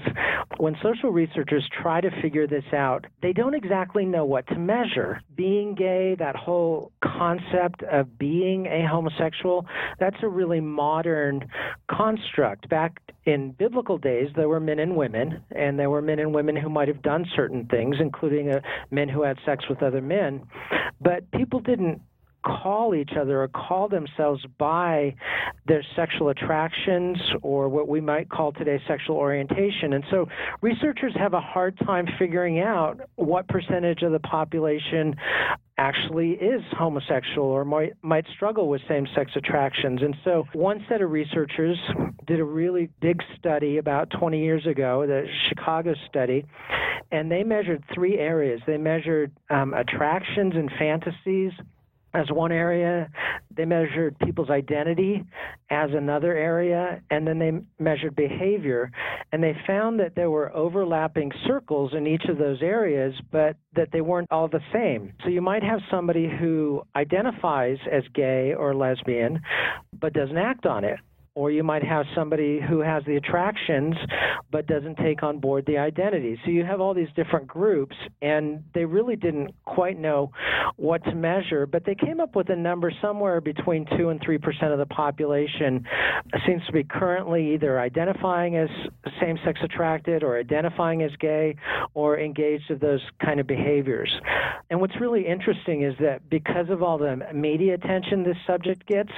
when 0.59 0.77
social 0.83 1.11
researchers 1.11 1.69
try 1.83 2.01
to 2.01 2.11
figure 2.23 2.47
this 2.47 2.65
out, 2.73 3.07
they 3.21 3.33
don't 3.33 3.55
exactly 3.55 4.05
know 4.05 4.25
what 4.25 4.47
to 4.49 4.57
measure. 4.57 5.21
Being 5.35 5.75
gay, 5.75 6.15
that 6.19 6.37
whole 6.37 6.93
concept 7.03 7.83
of 7.83 8.19
being 8.19 8.67
a 8.67 8.87
homosexual, 8.89 9.67
that's 9.99 10.17
a 10.23 10.29
really 10.29 10.61
modern 10.61 11.49
construct. 11.91 12.69
Back 12.69 13.01
in 13.27 13.51
biblical 13.53 13.99
days, 13.99 14.29
there 14.37 14.49
were 14.49 14.61
men 14.61 14.79
and 14.79 14.97
women, 14.97 15.43
and 15.51 15.79
there 15.79 15.91
were 15.91 16.03
men 16.03 16.21
and 16.21 16.33
women 16.33 16.55
who 16.55 16.69
might 16.69 16.89
have 16.89 17.03
done 17.03 17.27
certain 17.35 17.67
things, 17.67 17.97
including 17.99 18.51
uh, 18.51 18.61
men 18.91 19.09
who 19.09 19.23
had 19.23 19.39
sex 19.45 19.65
with 19.69 19.83
other 19.83 20.03
men. 20.03 20.43
But 21.01 21.29
people 21.33 21.61
didn't 21.61 22.01
call 22.45 22.95
each 22.95 23.13
other 23.19 23.43
or 23.43 23.49
call 23.49 23.89
themselves 23.89 24.45
by 24.59 25.15
their 25.67 25.85
sexual 25.97 26.29
attractions 26.29 27.17
or 27.43 27.69
what 27.69 27.89
we 27.89 28.01
might 28.01 28.29
call 28.29 28.53
today 28.53 28.81
sexual 28.87 29.17
orientation. 29.17 29.95
And 29.95 30.05
so 30.11 30.27
researchers 30.61 31.15
have 31.17 31.35
a 31.35 31.41
hard 31.41 31.79
time 31.79 32.07
figuring 32.19 32.61
out 32.61 33.01
what 33.17 33.49
percentage 33.49 34.03
of 34.03 34.13
the 34.13 34.21
population 34.21 35.17
actually 35.77 36.33
is 36.33 36.63
homosexual 36.73 37.49
or 37.49 37.65
might, 37.65 37.93
might 38.03 38.25
struggle 38.35 38.69
with 38.69 38.81
same 38.89 39.07
sex 39.15 39.33
attractions. 39.35 40.03
And 40.03 40.15
so 40.23 40.45
one 40.53 40.85
set 40.89 41.03
of 41.03 41.11
researchers 41.11 41.79
did 42.27 42.39
a 42.39 42.45
really 42.45 42.91
big 43.01 43.21
study 43.39 43.79
about 43.79 44.11
20 44.11 44.41
years 44.41 44.67
ago, 44.67 45.05
the 45.07 45.27
Chicago 45.49 45.95
study, 46.09 46.45
and 47.11 47.31
they 47.31 47.43
measured 47.43 47.83
three 47.93 48.19
areas. 48.19 48.61
They 48.67 48.77
measured 48.77 49.33
um, 49.51 49.75
attractions 49.75 50.55
and 50.55 50.71
fantasies 50.79 51.53
as 52.15 52.31
one 52.31 52.53
area. 52.53 53.11
They 53.57 53.65
measured 53.65 54.19
people's 54.19 54.51
identity 54.51 55.25
as 55.71 55.91
another 55.93 56.37
area, 56.37 57.03
and 57.11 57.27
then 57.27 57.39
they 57.39 57.53
measured 57.83 58.17
behavior. 58.17 58.91
And 59.33 59.43
they 59.43 59.57
found 59.67 60.01
that 60.01 60.15
there 60.15 60.31
were 60.31 60.55
overlapping 60.55 61.33
circles 61.47 61.93
in 61.95 62.07
each 62.07 62.25
of 62.29 62.39
those 62.39 62.63
areas, 62.63 63.15
but 63.33 63.57
that 63.75 63.89
they 63.93 64.01
weren't 64.01 64.31
all 64.31 64.49
the 64.49 64.61
same. 64.73 65.13
So 65.25 65.29
you 65.29 65.43
might 65.43 65.63
have 65.63 65.81
somebody 65.91 66.29
who 66.29 66.83
identifies 66.95 67.79
as 67.91 68.05
gay 68.15 68.55
or 68.55 68.75
lesbian, 68.75 69.41
but 70.01 70.13
doesn't 70.13 70.39
act 70.39 70.67
on 70.67 70.85
it 70.85 70.99
or 71.35 71.51
you 71.51 71.65
might 71.65 71.83
have 71.83 72.07
somebody 72.15 72.61
who 72.61 72.81
has 72.81 73.03
the 73.07 73.17
attractions 73.17 73.95
but 74.53 74.67
doesn't 74.67 74.97
take 74.99 75.23
on 75.23 75.39
board 75.39 75.65
the 75.67 75.79
identity. 75.79 76.39
So 76.45 76.51
you 76.51 76.65
have 76.65 76.81
all 76.81 76.95
these 76.95 77.09
different 77.17 77.49
groups, 77.49 77.97
and 78.23 78.63
they 78.73 78.85
really 78.85 79.17
didn't 79.17 79.53
quite 79.65 79.99
know 79.99 80.31
what 80.77 81.03
to 81.05 81.15
measure, 81.15 81.67
but 81.67 81.85
they 81.85 81.97
came 81.97 82.21
up 82.21 82.37
with 82.37 82.51
a 82.51 82.57
number 82.57 82.93
somewhere 83.03 83.41
between 83.41 83.85
2 83.97 84.11
and 84.11 84.21
3% 84.21 84.73
of 84.73 84.79
the 84.79 84.87
population 84.87 85.85
seems 86.47 86.65
to 86.67 86.73
be 86.73 86.85
currently 86.85 87.55
either 87.55 87.81
identifying 87.81 88.57
as 88.57 88.69
same 89.21 89.39
sex 89.45 89.59
attracted 89.63 90.23
or 90.23 90.39
identifying 90.39 91.03
as 91.03 91.11
gay 91.19 91.57
or 91.95 92.19
engaged 92.19 92.71
in 92.71 92.79
those 92.79 93.01
kind 93.25 93.41
of 93.41 93.47
behaviors. 93.47 94.13
And 94.71 94.81
what's 94.81 95.01
really 95.01 95.27
interesting 95.27 95.83
is 95.83 95.95
that 96.01 96.29
because 96.31 96.71
of 96.71 96.83
all 96.83 96.99
the 96.99 97.17
media 97.35 97.75
attention 97.75 98.23
this 98.23 98.37
subject 98.47 98.87
gets, 98.87 99.11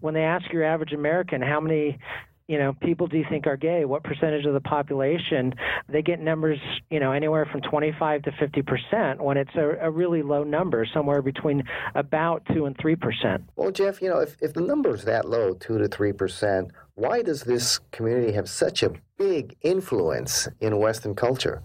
when 0.00 0.14
they 0.14 0.22
ask 0.22 0.52
your 0.52 0.64
average 0.64 0.92
American 0.92 1.40
how 1.44 1.60
many 1.60 1.98
you 2.46 2.58
know, 2.58 2.74
people 2.82 3.06
do 3.06 3.16
you 3.16 3.24
think 3.28 3.46
are 3.46 3.56
gay? 3.56 3.84
What 3.84 4.04
percentage 4.04 4.44
of 4.44 4.52
the 4.52 4.60
population? 4.60 5.54
They 5.88 6.02
get 6.02 6.20
numbers, 6.20 6.58
you 6.90 7.00
know, 7.00 7.12
anywhere 7.12 7.46
from 7.50 7.62
25 7.62 8.22
to 8.22 8.32
50 8.32 8.62
percent 8.62 9.22
when 9.22 9.38
it's 9.38 9.54
a, 9.54 9.78
a, 9.80 9.90
really 9.90 10.22
low 10.22 10.44
number, 10.44 10.86
somewhere 10.92 11.22
between 11.22 11.62
about 11.94 12.42
2 12.52 12.66
and 12.66 12.76
3 12.78 12.96
percent. 12.96 13.44
Well, 13.56 13.70
Jeff, 13.70 14.02
you 14.02 14.10
know, 14.10 14.18
if, 14.18 14.36
if 14.42 14.52
the 14.52 14.60
number 14.60 14.94
is 14.94 15.04
that 15.04 15.24
low, 15.24 15.54
2 15.54 15.78
to 15.78 15.88
3 15.88 16.12
percent, 16.12 16.70
why 16.96 17.22
does 17.22 17.44
this 17.44 17.80
community 17.92 18.32
have 18.32 18.48
such 18.48 18.82
a 18.82 18.92
big 19.18 19.56
influence 19.62 20.46
in 20.60 20.76
Western 20.78 21.14
culture? 21.14 21.62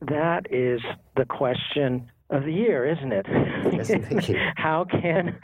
That 0.00 0.46
is 0.52 0.80
the 1.16 1.24
question 1.24 2.10
of 2.30 2.44
the 2.44 2.52
year, 2.52 2.86
isn't 2.86 3.12
it? 3.12 3.26
Yes, 3.72 4.30
How 4.56 4.84
can 4.84 5.38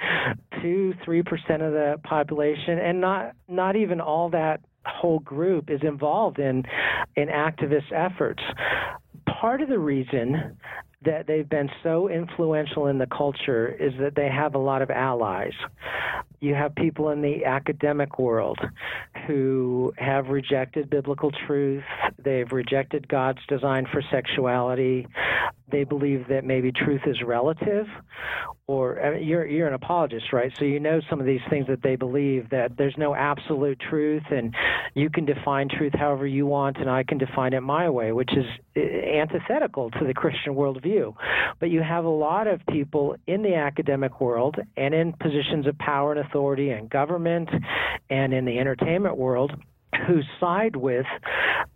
two, 0.63 0.95
three 1.05 1.23
percent 1.23 1.63
of 1.63 1.73
the 1.73 2.01
population, 2.05 2.79
and 2.79 3.01
not 3.01 3.35
not 3.49 3.77
even 3.77 4.01
all 4.01 4.31
that 4.31 4.61
whole 4.87 5.21
group, 5.21 5.71
is 5.71 5.81
involved 5.83 6.39
in 6.39 6.65
in 7.17 7.29
activist 7.29 7.93
efforts? 7.93 8.43
Part 9.41 9.61
of 9.61 9.69
the 9.69 9.79
reason 9.79 10.57
that 11.03 11.27
they've 11.27 11.49
been 11.49 11.71
so 11.83 12.09
influential 12.11 12.87
in 12.89 12.99
the 12.99 13.07
culture 13.07 13.69
is 13.69 13.93
that 14.01 14.15
they 14.15 14.29
have 14.29 14.55
a 14.55 14.59
lot 14.59 14.83
of 14.83 14.91
allies. 14.91 15.55
You 16.41 16.55
have 16.55 16.75
people 16.75 17.11
in 17.11 17.23
the 17.23 17.45
academic 17.47 18.19
world 18.19 18.59
who 19.27 19.95
have 19.97 20.29
rejected 20.29 20.91
biblical 20.91 21.31
truth. 21.47 21.85
They've 22.23 22.51
rejected 22.53 23.09
God's 23.09 23.41
design 23.49 23.87
for 23.91 24.03
sexuality. 24.11 25.07
They 25.71 25.85
believe 25.85 26.29
that 26.29 26.45
maybe 26.45 26.71
truth 26.71 27.03
is 27.07 27.23
relative, 27.23 27.87
or 28.71 29.03
I 29.05 29.15
mean, 29.15 29.27
you're 29.27 29.45
you're 29.47 29.67
an 29.67 29.75
apologist, 29.75 30.33
right? 30.33 30.53
So 30.57 30.65
you 30.65 30.79
know 30.79 31.01
some 31.11 31.19
of 31.19 31.27
these 31.27 31.41
things 31.51 31.67
that 31.67 31.83
they 31.83 31.97
believe 31.97 32.51
that 32.51 32.77
there's 32.77 32.95
no 32.97 33.17
absolute 33.17 33.81
truth, 33.81 34.23
and 34.31 34.55
you 34.95 35.11
can 35.11 35.25
define 35.25 35.69
truth 35.69 35.93
however 35.93 36.25
you 36.25 36.47
want, 36.47 36.77
and 36.77 36.89
I 36.89 37.03
can 37.03 37.19
define 37.19 37.53
it 37.53 37.63
my 37.63 37.91
way, 37.91 38.13
which 38.13 38.31
is 38.37 38.45
eh, 38.77 39.19
antithetical 39.19 39.91
to 39.91 40.07
the 40.07 40.15
Christian 40.15 40.55
worldview. 40.55 41.15
But 41.59 41.71
you 41.71 41.83
have 41.83 42.05
a 42.05 42.11
lot 42.11 42.47
of 42.47 42.61
people 42.71 43.17
in 43.27 43.43
the 43.43 43.57
academic 43.57 44.21
world 44.21 44.57
and 44.77 44.95
in 44.95 45.15
positions 45.15 45.67
of 45.67 45.77
power 45.79 46.13
and 46.13 46.25
authority 46.25 46.71
and 46.71 46.89
government 46.89 47.49
and 48.09 48.33
in 48.33 48.45
the 48.45 48.61
entertainment 48.61 49.17
world 49.17 49.53
who 50.07 50.21
side 50.39 50.77
with 50.77 51.07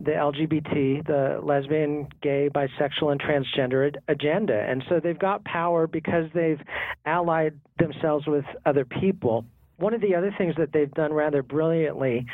the 0.01 0.13
LGBT, 0.13 1.07
the 1.07 1.41
lesbian, 1.43 2.09
gay, 2.23 2.49
bisexual, 2.55 3.13
and 3.13 3.21
transgender 3.21 3.95
agenda. 4.09 4.59
And 4.69 4.85
so 4.89 5.01
they've 5.01 5.19
got 5.19 5.45
power 5.45 5.87
because 5.87 6.31
they've 6.35 6.61
allied 7.07 7.59
themselves 7.79 8.27
with 8.27 8.45
other 8.67 8.85
people. 8.85 9.45
One 9.77 9.95
of 9.95 10.01
the 10.01 10.15
other 10.15 10.33
things 10.39 10.55
that 10.57 10.73
they've 10.73 10.91
done 10.93 11.13
rather 11.13 11.43
brilliantly 11.43 12.27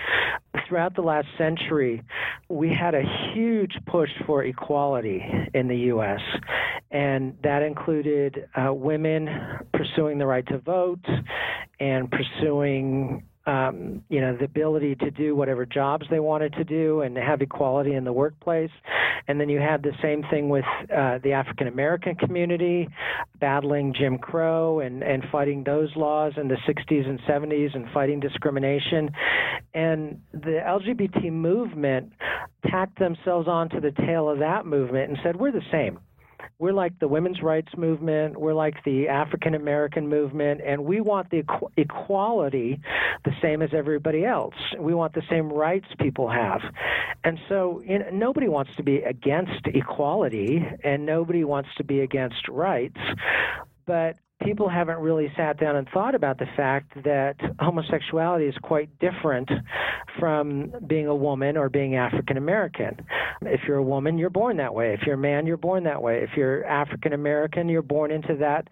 throughout 0.69 0.95
the 0.95 1.03
last 1.03 1.27
century, 1.39 2.03
we 2.49 2.69
had 2.69 2.95
a 2.95 3.03
huge 3.35 3.73
push 3.87 4.11
for 4.27 4.45
equality 4.45 5.25
in 5.55 5.69
the 5.69 5.77
U.S., 5.77 6.21
and 6.91 7.37
that 7.45 7.63
included 7.63 8.49
uh, 8.57 8.73
women 8.73 9.29
pursuing 9.73 10.19
the 10.19 10.27
right 10.27 10.47
to 10.49 10.59
vote 10.59 11.05
and 11.79 12.11
pursuing 12.11 13.23
um, 13.47 14.05
you 14.09 14.21
know, 14.21 14.37
the 14.37 14.45
ability 14.45 14.95
to 14.97 15.11
do 15.11 15.35
whatever 15.35 15.65
jobs 15.65 16.07
they 16.11 16.21
wanted 16.21 16.53
to 16.55 16.65
do 16.65 17.01
and 17.01 17.17
have 17.17 17.41
equality 17.41 17.95
in 17.95 18.05
the 18.05 18.13
workplace. 18.13 18.71
And 19.29 19.41
then 19.41 19.49
you 19.49 19.61
had 19.61 19.83
the 19.83 19.93
same 20.03 20.23
thing 20.31 20.49
with 20.49 20.65
uh, 20.95 21.19
the 21.23 21.33
African 21.33 21.67
American 21.67 22.17
community 22.17 22.89
battling 23.39 23.95
Jim 23.99 24.19
Crow 24.19 24.81
and, 24.81 25.03
and 25.03 25.25
fighting 25.33 25.65
those 25.65 25.89
laws 25.97 26.33
in 26.37 26.49
the 26.49 26.57
60s 26.69 27.09
and 27.09 27.21
70s 27.21 27.75
and 27.75 27.87
fighting 27.93 28.21
discrimination. 28.21 29.11
And 29.75 30.21
the 30.33 30.61
LGBT 30.67 31.33
movement 31.33 32.13
tacked 32.69 32.99
themselves 32.99 33.49
onto 33.49 33.81
the 33.81 33.93
tail 33.93 34.29
of 34.29 34.39
that 34.41 34.67
movement 34.67 35.11
and 35.11 35.19
said, 35.23 35.37
we're 35.37 35.53
the 35.53 35.63
same 35.71 35.99
we're 36.59 36.73
like 36.73 36.99
the 36.99 37.09
women's 37.09 37.43
rights 37.43 37.73
movement, 37.77 38.39
we're 38.39 38.55
like 38.55 38.83
the 38.85 39.09
African 39.09 39.55
American 39.55 40.09
movement, 40.09 40.61
and 40.65 40.85
we 40.85 41.01
want 41.01 41.31
the 41.31 41.43
equ- 41.43 41.71
equality 41.77 42.81
the 43.25 43.33
same 43.43 43.63
as 43.63 43.71
everybody 43.75 44.25
else. 44.25 44.55
We 44.79 44.95
want 44.95 45.15
the 45.15 45.23
same 45.29 45.53
rights 45.53 45.87
people 45.99 46.29
have. 46.29 46.61
And 47.25 47.39
so 47.49 47.83
you 47.85 47.99
know, 47.99 48.11
nobody 48.13 48.49
wants 48.49 48.71
to 48.77 48.83
be 48.83 48.99
against 48.99 49.67
equality, 49.67 50.67
and 50.85 51.07
nobody 51.07 51.45
wants 51.45 51.69
to 51.79 51.85
be 51.85 52.01
against 52.01 52.49
rights. 52.49 53.01
But 53.87 54.17
people 54.43 54.69
haven't 54.69 54.99
really 54.99 55.31
sat 55.37 55.59
down 55.59 55.77
and 55.77 55.89
thought 55.93 56.15
about 56.15 56.39
the 56.39 56.47
fact 56.57 56.93
that 57.05 57.37
homosexuality 57.59 58.47
is 58.47 58.55
quite 58.63 58.89
different 58.99 59.51
from 60.19 60.73
being 60.87 61.07
a 61.07 61.15
woman 61.15 61.57
or 61.57 61.69
being 61.69 61.97
African 61.97 62.37
American. 62.37 62.97
If 63.43 63.61
you're 63.67 63.79
a 63.79 63.83
woman, 63.83 64.19
you're 64.19 64.31
born 64.31 64.57
that 64.59 64.75
way. 64.75 64.93
If 64.93 65.01
you're 65.07 65.15
a 65.15 65.19
man, 65.19 65.47
you're 65.47 65.57
born 65.57 65.85
that 65.85 66.03
way. 66.03 66.23
If 66.23 66.31
you're 66.37 66.65
African 66.65 67.13
American, 67.13 67.69
you're 67.69 67.83
born 67.83 68.11
into 68.11 68.37
that 68.37 68.69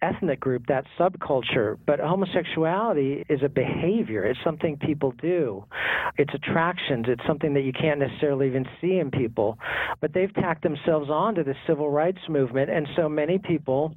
ethnic 0.00 0.40
group, 0.40 0.66
that 0.66 0.84
subculture. 0.98 1.78
But 1.86 2.00
homosexuality 2.00 3.24
is 3.28 3.40
a 3.42 3.48
behavior, 3.48 4.24
it's 4.24 4.38
something 4.44 4.76
people 4.76 5.12
do, 5.20 5.64
it's 6.18 6.32
attractions, 6.34 7.06
it's 7.08 7.22
something 7.26 7.54
that 7.54 7.62
you 7.62 7.72
can't 7.72 8.00
necessarily 8.00 8.46
even 8.48 8.66
see 8.80 8.98
in 8.98 9.10
people. 9.10 9.58
But 10.00 10.12
they've 10.12 10.32
tacked 10.34 10.62
themselves 10.62 11.10
onto 11.10 11.44
the 11.44 11.54
civil 11.66 11.90
rights 11.90 12.20
movement, 12.28 12.70
and 12.70 12.86
so 12.96 13.08
many 13.08 13.38
people, 13.38 13.94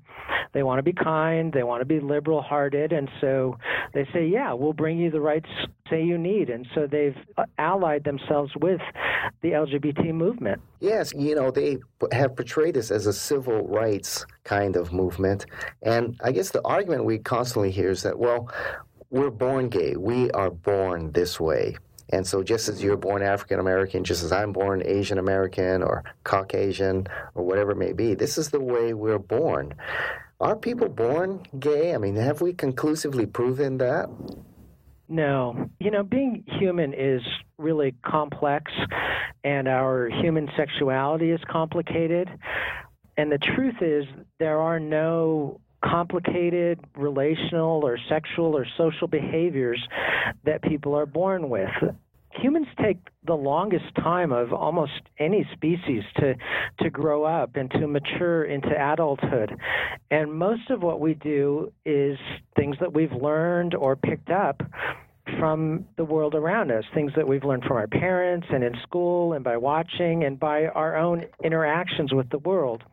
they 0.54 0.64
want 0.64 0.80
to 0.80 0.84
be 0.84 0.94
kind, 1.16 1.54
they 1.54 1.64
want 1.64 1.82
to 1.82 1.86
be 1.86 2.00
liberal 2.00 2.42
hearted, 2.42 2.92
and 2.92 3.10
so 3.22 3.58
they 3.94 4.06
say, 4.14 4.28
yeah, 4.28 4.52
we'll 4.54 4.74
bring 4.74 4.98
you 4.98 5.10
the 5.10 5.22
rights 5.22 5.50
say 5.90 6.04
you 6.04 6.18
need. 6.18 6.50
And 6.50 6.68
so 6.74 6.88
they've 6.88 7.16
uh, 7.38 7.46
allied 7.58 8.04
themselves 8.04 8.52
with 8.60 8.82
the 9.42 9.50
LGBT 9.50 10.14
movement. 10.14 10.62
Yes, 10.80 11.14
you 11.16 11.36
know, 11.36 11.52
they 11.52 11.78
have 12.12 12.36
portrayed 12.36 12.74
this 12.74 12.92
as 12.92 13.06
a 13.08 13.14
civil 13.14 13.68
rights 13.68 14.26
kind 14.44 14.76
of 14.76 14.92
movement. 14.92 15.46
And 15.84 16.20
I 16.24 16.32
guess 16.32 16.50
the 16.52 16.66
argument 16.66 17.06
we 17.06 17.20
constantly 17.20 17.72
hear 17.72 17.92
is 17.92 18.04
that, 18.04 18.18
well, 18.18 18.52
we're 19.10 19.30
born 19.30 19.70
gay, 19.70 19.96
we 19.96 20.32
are 20.32 20.50
born 20.50 21.12
this 21.12 21.40
way. 21.40 21.78
And 22.10 22.26
so, 22.26 22.44
just 22.44 22.70
as 22.70 22.84
you're 22.84 22.98
born 22.98 23.24
African 23.24 23.60
American, 23.60 24.04
just 24.04 24.24
as 24.24 24.32
I'm 24.32 24.54
born 24.54 24.84
Asian 24.86 25.18
American 25.18 25.82
or 25.82 26.04
Caucasian 26.24 27.08
or 27.34 27.44
whatever 27.44 27.72
it 27.72 27.78
may 27.78 27.94
be, 27.94 28.14
this 28.14 28.38
is 28.38 28.50
the 28.52 28.60
way 28.60 28.94
we're 28.94 29.18
born. 29.18 29.74
Are 30.40 30.56
people 30.56 30.90
born 30.90 31.44
gay? 31.60 31.94
I 31.94 31.98
mean, 31.98 32.16
have 32.16 32.42
we 32.42 32.54
conclusively 32.54 33.26
proven 33.26 33.78
that? 33.78 34.10
No. 35.08 35.70
You 35.80 35.92
know, 35.92 36.04
being 36.04 36.44
human 36.60 36.94
is 36.94 37.22
really 37.58 37.96
complex, 38.06 38.72
and 39.44 39.68
our 39.68 40.10
human 40.10 40.50
sexuality 40.58 41.32
is 41.32 41.40
complicated. 41.50 42.30
And 43.18 43.32
the 43.32 43.38
truth 43.38 43.76
is, 43.82 44.06
there 44.40 44.60
are 44.60 44.80
no 44.80 45.62
complicated 45.84 46.80
relational 46.98 47.86
or 47.86 47.98
sexual 48.10 48.58
or 48.58 48.66
social 48.78 49.08
behaviors 49.08 49.82
that 50.44 50.62
people 50.64 50.96
are 50.96 51.06
born 51.06 51.50
with 51.50 51.70
humans 52.42 52.68
take 52.82 52.98
the 53.26 53.34
longest 53.34 53.94
time 53.96 54.32
of 54.32 54.54
almost 54.54 54.92
any 55.20 55.48
species 55.54 56.04
to 56.18 56.36
to 56.80 56.90
grow 56.90 57.24
up 57.24 57.56
and 57.56 57.72
to 57.72 57.88
mature 57.88 58.46
into 58.46 58.70
adulthood 58.70 59.58
and 60.12 60.34
most 60.34 60.70
of 60.70 60.82
what 60.82 61.00
we 61.00 61.14
do 61.14 61.72
is 61.86 62.18
things 62.56 62.76
that 62.80 62.94
we've 62.94 63.12
learned 63.12 63.74
or 63.76 63.96
picked 63.96 64.30
up 64.30 64.62
from 65.40 65.86
the 65.98 66.06
world 66.06 66.36
around 66.36 66.72
us, 66.72 66.84
things 66.94 67.12
that 67.16 67.28
we've 67.28 67.44
learned 67.44 67.64
from 67.64 67.78
our 67.78 67.88
parents 67.88 68.48
and 68.52 68.64
in 68.64 68.74
school 68.84 69.34
and 69.34 69.44
by 69.44 69.58
watching 69.58 70.24
and 70.24 70.40
by 70.40 70.66
our 70.68 70.96
own 70.96 71.24
interactions 71.44 72.14
with 72.14 72.30
the 72.30 72.38
world. 72.40 72.84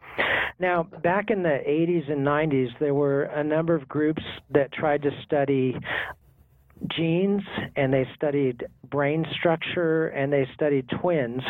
Now, 0.58 0.84
back 1.02 1.30
in 1.30 1.42
the 1.42 1.60
80s 1.66 2.10
and 2.10 2.26
90s, 2.26 2.68
there 2.78 2.94
were 2.94 3.24
a 3.24 3.42
number 3.42 3.74
of 3.74 3.88
groups 3.88 4.22
that 4.50 4.72
tried 4.72 5.02
to 5.02 5.10
study 5.24 5.76
genes 6.96 7.42
and 7.76 7.92
they 7.92 8.06
studied 8.14 8.64
brain 8.90 9.24
structure 9.38 10.08
and 10.08 10.32
they 10.32 10.46
studied 10.54 10.88
twins 11.00 11.42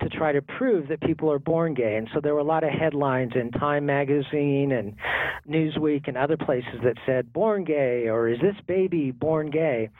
to 0.00 0.08
try 0.08 0.32
to 0.32 0.42
prove 0.42 0.88
that 0.88 1.00
people 1.00 1.30
are 1.30 1.38
born 1.38 1.74
gay. 1.74 1.96
And 1.96 2.08
so 2.14 2.20
there 2.20 2.34
were 2.34 2.40
a 2.40 2.44
lot 2.44 2.64
of 2.64 2.70
headlines 2.70 3.32
in 3.34 3.50
Time 3.52 3.86
magazine 3.86 4.72
and 4.72 4.94
Newsweek 5.48 6.08
and 6.08 6.16
other 6.16 6.36
places 6.36 6.80
that 6.84 6.96
said 7.06 7.32
born 7.32 7.64
gay 7.64 8.08
or 8.08 8.28
is 8.28 8.40
this 8.40 8.56
baby 8.66 9.10
born 9.10 9.50
gay? 9.50 9.90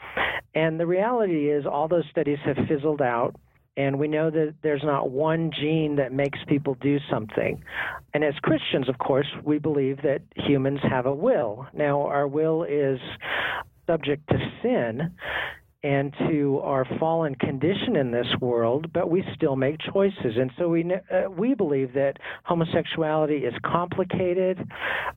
And 0.53 0.79
the 0.79 0.87
reality 0.87 1.49
is 1.49 1.65
all 1.65 1.87
those 1.87 2.05
studies 2.09 2.39
have 2.45 2.57
fizzled 2.67 3.01
out 3.01 3.35
and 3.77 3.99
we 3.99 4.07
know 4.07 4.29
that 4.29 4.55
there's 4.63 4.83
not 4.83 5.11
one 5.11 5.49
gene 5.57 5.95
that 5.95 6.11
makes 6.11 6.39
people 6.47 6.75
do 6.81 6.97
something. 7.09 7.63
And 8.13 8.23
as 8.23 8.33
Christians, 8.41 8.89
of 8.89 8.97
course, 8.97 9.27
we 9.43 9.59
believe 9.59 10.01
that 10.03 10.21
humans 10.35 10.79
have 10.83 11.05
a 11.05 11.13
will. 11.13 11.67
Now, 11.73 12.01
our 12.01 12.27
will 12.27 12.63
is 12.63 12.99
subject 13.91 14.27
to 14.29 14.37
sin 14.61 15.11
and 15.83 16.13
to 16.29 16.59
our 16.63 16.85
fallen 16.99 17.33
condition 17.35 17.95
in 17.95 18.11
this 18.11 18.27
world, 18.39 18.93
but 18.93 19.09
we 19.09 19.23
still 19.35 19.55
make 19.55 19.77
choices. 19.91 20.37
And 20.37 20.51
so 20.57 20.69
we 20.69 20.85
uh, 20.85 21.29
we 21.29 21.55
believe 21.55 21.93
that 21.93 22.17
homosexuality 22.43 23.37
is 23.45 23.53
complicated. 23.65 24.59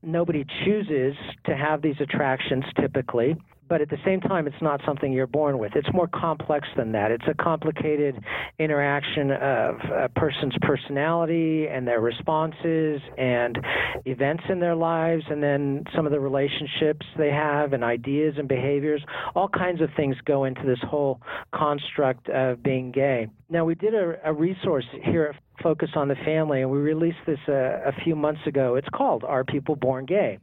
Nobody 0.02 0.44
chooses 0.64 1.14
to 1.44 1.56
have 1.56 1.82
these 1.82 1.96
attractions 2.00 2.64
typically 2.80 3.36
but 3.68 3.80
at 3.80 3.88
the 3.90 3.98
same 4.04 4.20
time, 4.20 4.46
it's 4.46 4.62
not 4.62 4.80
something 4.86 5.12
you're 5.12 5.26
born 5.26 5.58
with. 5.58 5.72
It's 5.74 5.88
more 5.92 6.08
complex 6.08 6.68
than 6.76 6.92
that. 6.92 7.10
It's 7.10 7.24
a 7.28 7.34
complicated 7.34 8.22
interaction 8.58 9.30
of 9.30 9.76
a 9.90 10.08
person's 10.14 10.54
personality 10.62 11.66
and 11.66 11.86
their 11.86 12.00
responses 12.00 13.00
and 13.16 13.58
events 14.04 14.44
in 14.48 14.60
their 14.60 14.74
lives, 14.74 15.24
and 15.30 15.42
then 15.42 15.84
some 15.94 16.06
of 16.06 16.12
the 16.12 16.20
relationships 16.20 17.06
they 17.16 17.30
have 17.30 17.72
and 17.72 17.82
ideas 17.82 18.34
and 18.38 18.48
behaviors. 18.48 19.02
All 19.34 19.48
kinds 19.48 19.80
of 19.80 19.88
things 19.96 20.16
go 20.24 20.44
into 20.44 20.62
this 20.64 20.80
whole 20.88 21.20
construct 21.54 22.28
of 22.28 22.62
being 22.62 22.92
gay. 22.92 23.28
Now, 23.48 23.64
we 23.64 23.74
did 23.74 23.94
a, 23.94 24.16
a 24.24 24.32
resource 24.32 24.86
here 25.04 25.34
at 25.34 25.62
Focus 25.62 25.90
on 25.94 26.08
the 26.08 26.16
Family, 26.24 26.62
and 26.62 26.70
we 26.70 26.78
released 26.78 27.18
this 27.26 27.38
a, 27.48 27.82
a 27.86 27.92
few 28.04 28.16
months 28.16 28.40
ago. 28.46 28.74
It's 28.74 28.88
called 28.94 29.22
Are 29.24 29.44
People 29.44 29.76
Born 29.76 30.04
Gay? 30.04 30.38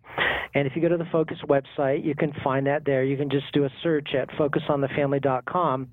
And 0.54 0.68
if 0.68 0.76
you 0.76 0.82
go 0.82 0.90
to 0.90 0.98
the 0.98 1.08
Focus 1.12 1.38
website, 1.48 2.04
you 2.04 2.16
can 2.16 2.34
find 2.44 2.68
that 2.68 2.84
there. 2.86 3.04
You 3.04 3.18
can 3.18 3.30
just 3.30 3.52
do 3.54 3.66
a 3.66 3.70
search 3.82 4.10
at 4.14 4.30
focusonthefamily.com 4.32 5.90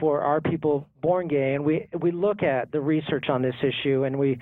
for 0.00 0.20
Are 0.20 0.40
People 0.40 0.86
Born 1.00 1.28
Gay? 1.28 1.54
And 1.54 1.64
we, 1.64 1.88
we 1.98 2.10
look 2.10 2.42
at 2.42 2.72
the 2.72 2.80
research 2.80 3.28
on 3.28 3.42
this 3.42 3.54
issue 3.62 4.04
and 4.04 4.18
we 4.18 4.38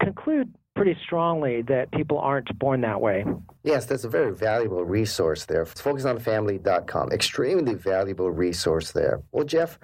conclude 0.00 0.52
pretty 0.74 0.96
strongly 1.04 1.62
that 1.62 1.90
people 1.92 2.18
aren't 2.18 2.58
born 2.58 2.80
that 2.80 3.00
way. 3.00 3.24
Yes, 3.62 3.86
that's 3.86 4.04
a 4.04 4.08
very 4.08 4.34
valuable 4.34 4.84
resource 4.84 5.44
there. 5.44 5.64
Focusonthefamily.com. 5.64 7.12
Extremely 7.12 7.74
valuable 7.74 8.30
resource 8.30 8.92
there. 8.92 9.22
Well, 9.32 9.44
Jeff, 9.44 9.78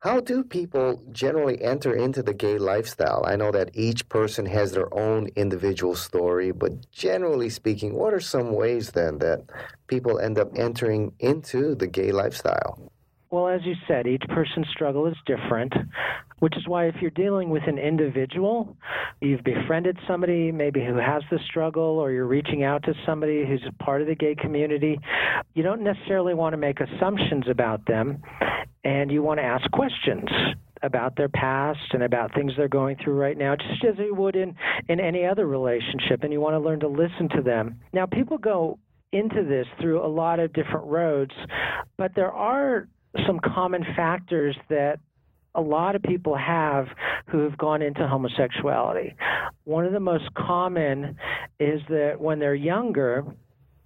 how 0.00 0.18
do 0.18 0.42
people 0.42 1.02
generally 1.12 1.62
enter 1.62 1.92
into 1.92 2.22
the 2.22 2.32
gay 2.32 2.56
lifestyle? 2.58 3.22
I 3.26 3.36
know 3.36 3.52
that 3.52 3.70
each 3.74 4.08
person 4.08 4.46
has 4.46 4.72
their 4.72 4.92
own 4.94 5.28
individual 5.36 5.94
story, 5.94 6.52
but 6.52 6.90
generally 6.90 7.50
speaking, 7.50 7.94
what 7.94 8.14
are 8.14 8.20
some 8.20 8.54
ways 8.54 8.92
then 8.92 9.18
that 9.18 9.44
people 9.88 10.18
end 10.18 10.38
up 10.38 10.52
entering 10.56 11.12
into 11.18 11.74
the 11.74 11.86
gay 11.86 12.12
lifestyle? 12.12 12.90
Well, 13.30 13.48
as 13.48 13.60
you 13.64 13.74
said, 13.86 14.06
each 14.06 14.24
person's 14.28 14.68
struggle 14.70 15.06
is 15.06 15.16
different, 15.26 15.74
which 16.40 16.56
is 16.56 16.66
why 16.66 16.86
if 16.86 16.96
you're 17.00 17.10
dealing 17.10 17.48
with 17.48 17.62
an 17.66 17.78
individual, 17.78 18.76
you've 19.20 19.44
befriended 19.44 19.96
somebody 20.08 20.50
maybe 20.50 20.84
who 20.84 20.96
has 20.96 21.22
the 21.30 21.38
struggle, 21.46 21.98
or 21.98 22.10
you're 22.10 22.26
reaching 22.26 22.64
out 22.64 22.82
to 22.82 22.94
somebody 23.06 23.46
who's 23.46 23.64
a 23.68 23.82
part 23.82 24.02
of 24.02 24.08
the 24.08 24.14
gay 24.14 24.34
community, 24.34 24.98
you 25.54 25.62
don't 25.62 25.82
necessarily 25.82 26.34
want 26.34 26.52
to 26.52 26.56
make 26.56 26.80
assumptions 26.80 27.44
about 27.48 27.86
them 27.86 28.22
and 28.84 29.10
you 29.10 29.22
want 29.22 29.38
to 29.38 29.44
ask 29.44 29.70
questions 29.70 30.28
about 30.82 31.16
their 31.16 31.28
past 31.28 31.92
and 31.92 32.02
about 32.02 32.34
things 32.34 32.52
they're 32.56 32.68
going 32.68 32.96
through 33.04 33.14
right 33.14 33.36
now, 33.36 33.54
just 33.54 33.84
as 33.84 33.98
you 33.98 34.14
would 34.14 34.34
in, 34.34 34.54
in 34.88 34.98
any 34.98 35.26
other 35.26 35.46
relationship, 35.46 36.22
and 36.22 36.32
you 36.32 36.40
want 36.40 36.54
to 36.54 36.58
learn 36.58 36.80
to 36.80 36.88
listen 36.88 37.28
to 37.36 37.42
them. 37.42 37.78
Now, 37.92 38.06
people 38.06 38.38
go 38.38 38.78
into 39.12 39.44
this 39.44 39.66
through 39.80 40.04
a 40.04 40.08
lot 40.08 40.40
of 40.40 40.52
different 40.52 40.86
roads, 40.86 41.34
but 41.98 42.12
there 42.14 42.32
are 42.32 42.88
some 43.26 43.40
common 43.40 43.84
factors 43.96 44.56
that 44.68 45.00
a 45.54 45.60
lot 45.60 45.96
of 45.96 46.02
people 46.02 46.36
have 46.36 46.86
who 47.28 47.40
have 47.40 47.58
gone 47.58 47.82
into 47.82 48.06
homosexuality. 48.06 49.14
One 49.64 49.84
of 49.84 49.92
the 49.92 50.00
most 50.00 50.32
common 50.34 51.16
is 51.58 51.80
that 51.88 52.20
when 52.20 52.38
they're 52.38 52.54
younger, 52.54 53.24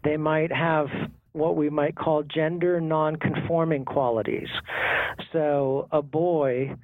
they 0.02 0.16
might 0.16 0.52
have 0.52 0.86
what 1.34 1.56
we 1.56 1.68
might 1.68 1.96
call 1.96 2.22
gender 2.22 2.80
nonconforming 2.80 3.84
qualities. 3.84 4.48
So, 5.32 5.88
a 5.90 6.00
boy 6.00 6.74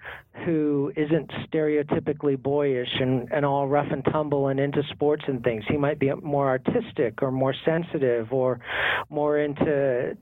who 0.45 0.93
isn't 0.97 1.31
stereotypically 1.49 2.41
boyish 2.41 2.89
and, 3.01 3.29
and 3.33 3.45
all 3.45 3.69
rough 3.69 3.87
and 3.91 4.05
tumble 4.05 4.49
and 4.49 4.59
into 4.59 4.83
sports 4.91 5.23
and 5.27 5.43
things, 5.43 5.65
he 5.69 5.77
might 5.77 5.99
be 5.99 6.13
more 6.23 6.49
artistic 6.49 7.23
or 7.23 7.31
more 7.31 7.55
sensitive 7.65 8.33
or 8.33 8.61
more 9.09 9.39
into 9.39 10.17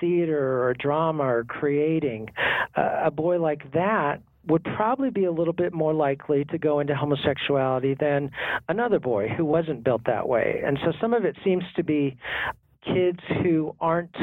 theater 0.00 0.64
or 0.64 0.74
drama 0.74 1.24
or 1.24 1.44
creating. 1.44 2.30
Uh, 2.74 3.02
a 3.04 3.10
boy 3.10 3.38
like 3.38 3.70
that 3.72 4.22
would 4.46 4.64
probably 4.76 5.10
be 5.10 5.24
a 5.24 5.32
little 5.32 5.52
bit 5.52 5.72
more 5.72 5.94
likely 5.94 6.44
to 6.46 6.58
go 6.58 6.80
into 6.80 6.94
homosexuality 6.94 7.94
than 7.94 8.30
another 8.68 8.98
boy 8.98 9.28
who 9.28 9.44
wasn't 9.44 9.82
built 9.82 10.02
that 10.06 10.28
way. 10.28 10.62
And 10.64 10.78
so 10.84 10.92
some 11.00 11.14
of 11.14 11.24
it 11.24 11.36
seems 11.44 11.64
to 11.76 11.82
be 11.82 12.16
kids 12.84 13.20
who 13.42 13.74
aren't 13.80 14.16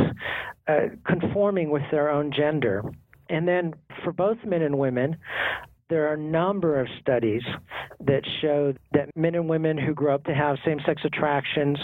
uh, 0.67 0.87
conforming 1.05 1.69
with 1.69 1.83
their 1.91 2.09
own 2.09 2.31
gender. 2.35 2.83
And 3.29 3.47
then 3.47 3.73
for 4.03 4.11
both 4.11 4.37
men 4.45 4.61
and 4.61 4.77
women, 4.77 5.17
there 5.89 6.09
are 6.09 6.13
a 6.13 6.17
number 6.17 6.79
of 6.79 6.87
studies 7.01 7.41
that 7.99 8.21
show 8.41 8.73
that 8.93 9.09
men 9.15 9.35
and 9.35 9.49
women 9.49 9.77
who 9.77 9.93
grow 9.93 10.15
up 10.15 10.23
to 10.25 10.33
have 10.33 10.57
same 10.65 10.79
sex 10.85 11.01
attractions 11.03 11.77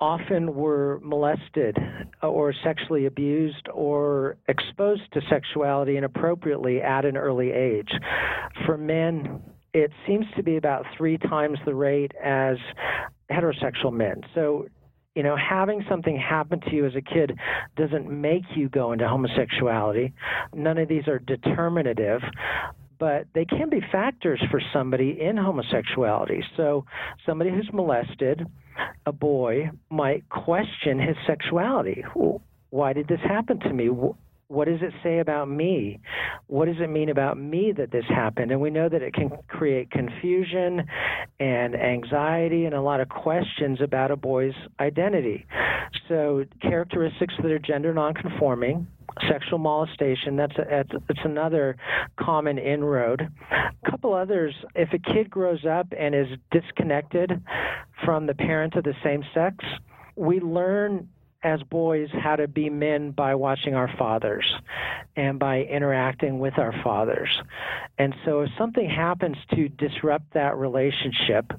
often 0.00 0.54
were 0.54 1.00
molested 1.02 1.76
or 2.22 2.52
sexually 2.64 3.06
abused 3.06 3.66
or 3.72 4.36
exposed 4.48 5.02
to 5.12 5.20
sexuality 5.30 5.96
inappropriately 5.96 6.82
at 6.82 7.04
an 7.04 7.16
early 7.16 7.50
age. 7.50 7.90
For 8.66 8.76
men, 8.76 9.40
it 9.72 9.90
seems 10.06 10.26
to 10.36 10.42
be 10.42 10.56
about 10.56 10.84
three 10.96 11.16
times 11.16 11.58
the 11.64 11.74
rate 11.74 12.12
as 12.22 12.56
heterosexual 13.30 13.92
men. 13.92 14.22
So 14.34 14.66
you 15.16 15.22
know, 15.22 15.34
having 15.34 15.82
something 15.88 16.16
happen 16.16 16.60
to 16.60 16.74
you 16.74 16.84
as 16.84 16.94
a 16.94 17.00
kid 17.00 17.36
doesn't 17.76 18.08
make 18.08 18.44
you 18.54 18.68
go 18.68 18.92
into 18.92 19.08
homosexuality. 19.08 20.12
None 20.54 20.76
of 20.76 20.88
these 20.88 21.08
are 21.08 21.18
determinative, 21.18 22.20
but 22.98 23.26
they 23.34 23.46
can 23.46 23.70
be 23.70 23.80
factors 23.90 24.42
for 24.50 24.60
somebody 24.74 25.18
in 25.18 25.38
homosexuality. 25.38 26.42
So, 26.58 26.84
somebody 27.24 27.50
who's 27.50 27.68
molested, 27.72 28.46
a 29.06 29.12
boy, 29.12 29.70
might 29.88 30.28
question 30.28 30.98
his 30.98 31.16
sexuality. 31.26 32.04
Why 32.68 32.92
did 32.92 33.08
this 33.08 33.20
happen 33.26 33.58
to 33.60 33.72
me? 33.72 33.88
What 34.48 34.66
does 34.66 34.80
it 34.80 34.92
say 35.02 35.18
about 35.18 35.48
me? 35.48 35.98
What 36.46 36.66
does 36.66 36.76
it 36.80 36.88
mean 36.88 37.08
about 37.08 37.36
me 37.36 37.72
that 37.76 37.90
this 37.90 38.04
happened? 38.08 38.52
And 38.52 38.60
we 38.60 38.70
know 38.70 38.88
that 38.88 39.02
it 39.02 39.12
can 39.12 39.30
create 39.48 39.90
confusion 39.90 40.86
and 41.40 41.74
anxiety 41.74 42.64
and 42.64 42.74
a 42.74 42.80
lot 42.80 43.00
of 43.00 43.08
questions 43.08 43.80
about 43.80 44.10
a 44.10 44.16
boy's 44.16 44.54
identity. 44.78 45.46
So, 46.08 46.44
characteristics 46.62 47.34
that 47.42 47.50
are 47.50 47.58
gender 47.58 47.92
nonconforming, 47.92 48.86
sexual 49.30 49.58
molestation 49.58 50.36
that's 50.36 50.56
a, 50.58 50.84
that's 51.08 51.20
another 51.24 51.76
common 52.20 52.58
inroad 52.58 53.26
a 53.50 53.90
couple 53.90 54.12
others 54.12 54.54
if 54.74 54.90
a 54.92 54.98
kid 54.98 55.30
grows 55.30 55.64
up 55.64 55.86
and 55.98 56.14
is 56.14 56.26
disconnected 56.50 57.42
from 58.04 58.26
the 58.26 58.34
parent 58.34 58.74
of 58.74 58.84
the 58.84 58.92
same 59.02 59.24
sex 59.32 59.56
we 60.16 60.38
learn 60.40 61.08
as 61.46 61.62
boys 61.62 62.08
how 62.12 62.34
to 62.34 62.48
be 62.48 62.68
men 62.68 63.12
by 63.12 63.36
watching 63.36 63.74
our 63.74 63.88
fathers 63.96 64.52
and 65.14 65.38
by 65.38 65.60
interacting 65.60 66.40
with 66.40 66.58
our 66.58 66.74
fathers. 66.82 67.30
And 67.98 68.12
so 68.24 68.40
if 68.40 68.50
something 68.58 68.90
happens 68.90 69.36
to 69.54 69.68
disrupt 69.68 70.34
that 70.34 70.56
relationship 70.56 71.52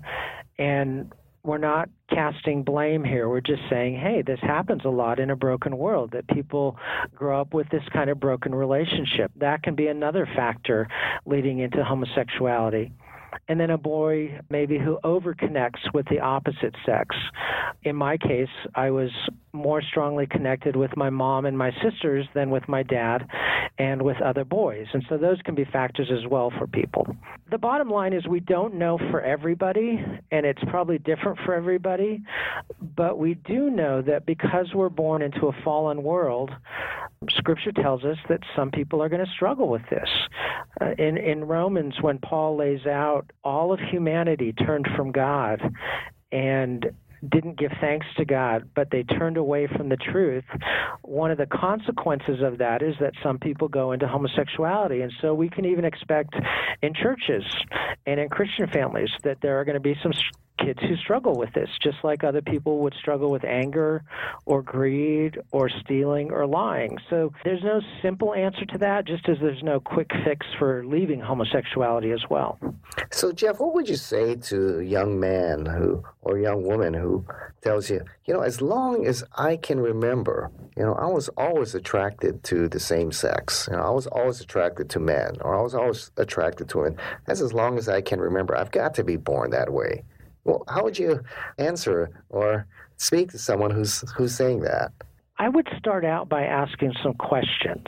and 0.60 1.14
we're 1.44 1.58
not 1.58 1.88
casting 2.10 2.64
blame 2.64 3.06
here. 3.06 3.30
We're 3.30 3.40
just 3.40 3.62
saying, 3.70 3.98
hey, 3.98 4.22
this 4.22 4.40
happens 4.42 4.82
a 4.84 4.90
lot 4.90 5.18
in 5.18 5.30
a 5.30 5.36
broken 5.38 5.78
world 5.78 6.12
that 6.12 6.28
people 6.28 6.76
grow 7.16 7.40
up 7.40 7.54
with 7.54 7.70
this 7.70 7.84
kind 7.94 8.10
of 8.10 8.20
broken 8.20 8.54
relationship. 8.54 9.32
That 9.38 9.64
can 9.64 9.74
be 9.74 9.88
another 9.88 10.28
factor 10.36 10.90
leading 11.26 11.60
into 11.60 11.86
homosexuality 11.86 12.92
and 13.48 13.60
then 13.60 13.70
a 13.70 13.78
boy 13.78 14.40
maybe 14.50 14.78
who 14.78 15.00
overconnects 15.04 15.94
with 15.94 16.06
the 16.10 16.20
opposite 16.20 16.76
sex. 16.86 17.16
In 17.84 17.96
my 17.96 18.18
case, 18.18 18.50
I 18.76 18.92
was 18.92 19.12
more 19.58 19.82
strongly 19.82 20.28
connected 20.28 20.76
with 20.76 20.96
my 20.96 21.10
mom 21.10 21.46
and 21.46 21.58
my 21.58 21.72
sisters 21.84 22.26
than 22.34 22.50
with 22.50 22.68
my 22.68 22.84
dad 22.84 23.28
and 23.78 24.02
with 24.02 24.22
other 24.22 24.44
boys. 24.44 24.88
And 24.94 25.04
so 25.10 25.18
those 25.18 25.42
can 25.44 25.56
be 25.56 25.66
factors 25.66 26.10
as 26.12 26.28
well 26.30 26.52
for 26.58 26.68
people. 26.68 27.08
The 27.52 27.58
bottom 27.58 27.90
line 27.90 28.14
is 28.14 28.28
we 28.28 28.40
don't 28.40 28.76
know 28.76 28.98
for 28.98 29.22
everybody, 29.22 30.04
and 30.32 30.46
it's 30.46 30.62
probably 30.70 30.98
different 30.98 31.40
for 31.46 31.54
everybody, 31.54 32.24
but 32.96 33.18
we 33.18 33.36
do 33.36 33.70
know 33.70 34.02
that 34.02 34.26
because 34.26 34.74
we're 34.74 34.90
born 34.90 35.22
into 35.22 35.48
a 35.48 35.64
fallen 35.64 36.04
world, 36.04 36.52
Scripture 37.32 37.72
tells 37.72 38.04
us 38.04 38.18
that 38.30 38.42
some 38.56 38.72
people 38.72 39.02
are 39.02 39.10
going 39.10 39.26
to 39.26 39.32
struggle 39.32 39.70
with 39.70 39.82
this. 39.90 40.10
Uh, 40.80 40.92
in 40.98 41.18
in 41.18 41.46
Romans, 41.46 41.96
when 42.02 42.20
Paul 42.20 42.58
lays 42.58 42.86
out 42.86 43.32
all 43.44 43.74
of 43.74 43.80
humanity 43.80 44.54
turned 44.54 44.88
from 44.96 45.12
God, 45.12 45.62
and 46.32 46.86
didn't 47.28 47.58
give 47.58 47.72
thanks 47.82 48.06
to 48.18 48.26
God, 48.26 48.70
but 48.76 48.90
they 48.92 49.04
turned 49.04 49.38
away 49.38 49.68
from 49.68 49.90
the 49.90 49.98
truth, 49.98 50.44
one 51.02 51.32
of 51.32 51.38
the 51.38 51.46
consequences 51.46 52.42
of 52.42 52.60
that 52.60 52.82
is 52.82 52.96
that 53.00 53.14
some 53.24 53.40
people 53.40 53.68
go 53.68 53.92
into 53.92 54.08
homosexuality. 54.08 55.02
And 55.02 55.12
so 55.22 55.34
we 55.34 55.50
can 55.50 55.66
even 55.66 55.86
expect 55.86 56.36
in 56.82 56.94
churches 56.94 57.44
and 58.06 58.20
in 58.20 58.30
Christian 58.30 58.68
families 58.68 59.10
that 59.24 59.38
there 59.42 59.60
are 59.60 59.66
going 59.66 59.76
to 59.76 59.80
be 59.80 59.96
some 60.02 60.14
kids 60.58 60.80
who 60.82 60.96
struggle 60.98 61.36
with 61.38 61.54
this, 61.54 61.70
just 61.82 61.98
like 62.04 62.24
other 62.24 62.42
people 62.42 62.80
would 62.80 62.94
struggle 63.00 63.32
with 63.32 63.44
anger 63.44 64.04
or 64.46 64.62
greed 64.62 65.40
or 65.52 65.70
stealing 65.70 66.32
or 66.32 66.46
lying. 66.46 66.98
So 67.10 67.32
there's 67.44 67.64
no 67.64 67.82
simple 68.02 68.34
answer 68.34 68.66
to 68.66 68.78
that, 68.80 69.06
just 69.06 69.28
as 69.30 69.38
there's 69.40 69.64
no 69.64 69.80
quick 69.80 70.10
fix 70.26 70.46
for 70.58 70.86
leaving 70.86 71.20
homosexuality 71.20 72.12
as 72.12 72.24
well. 72.30 72.60
So, 73.12 73.32
Jeff, 73.32 73.60
what 73.60 73.74
would 73.74 73.88
you 73.88 73.96
say 73.96 74.36
to 74.36 74.80
a 74.80 74.84
young 74.84 75.20
man 75.20 75.66
who 75.66 76.04
or 76.22 76.38
young 76.38 76.64
woman 76.64 76.94
who 76.94 77.26
tells 77.62 77.90
you, 77.90 78.02
you 78.26 78.34
know, 78.34 78.42
as 78.42 78.62
long 78.62 79.06
as 79.06 79.24
I 79.38 79.56
can 79.56 79.80
remember, 79.80 80.52
you 80.76 80.84
know, 80.84 80.94
I 80.94 81.08
was 81.08 81.30
always 81.30 81.74
attracted 81.74 82.44
to 82.46 82.68
the 82.68 82.80
same 82.80 83.12
sex. 83.12 83.68
You 83.72 83.78
know, 83.78 83.84
I 83.84 83.90
was 83.90 84.08
always 84.08 84.42
attracted 84.42 84.90
to 84.92 85.00
men, 85.00 85.38
or 85.42 85.58
I 85.58 85.62
was 85.62 85.74
always 85.74 86.12
attracted 86.18 86.70
to 86.70 86.80
women. 86.80 86.98
That's 87.26 87.42
as 87.42 87.54
long 87.54 87.78
as 87.78 87.88
I 87.88 88.02
can 88.02 88.20
remember. 88.20 88.58
I've 88.58 88.72
got 88.72 88.94
to 88.96 89.04
be 89.04 89.16
born 89.16 89.52
that 89.52 89.72
way. 89.72 90.04
Well, 90.48 90.64
how 90.70 90.84
would 90.86 90.98
you 90.98 91.20
answer 91.58 92.10
or 92.30 92.66
speak 92.96 93.32
to 93.32 93.38
someone 93.38 93.70
who's 93.70 94.10
who's 94.12 94.34
saying 94.34 94.62
that? 94.62 94.94
I 95.38 95.50
would 95.50 95.68
start 95.78 96.06
out 96.06 96.30
by 96.30 96.46
asking 96.46 96.94
some 97.04 97.14
questions. 97.16 97.86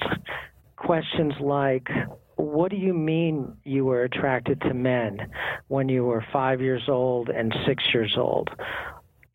Questions 0.76 1.34
like, 1.40 1.88
what 2.36 2.70
do 2.70 2.78
you 2.78 2.94
mean 2.94 3.56
you 3.64 3.86
were 3.86 4.04
attracted 4.04 4.60
to 4.62 4.74
men 4.74 5.32
when 5.70 5.88
you 5.88 6.04
were 6.04 6.24
five 6.34 6.60
years 6.60 6.84
old 6.90 7.30
and 7.30 7.56
six 7.66 7.82
years 7.94 8.16
old? 8.18 8.50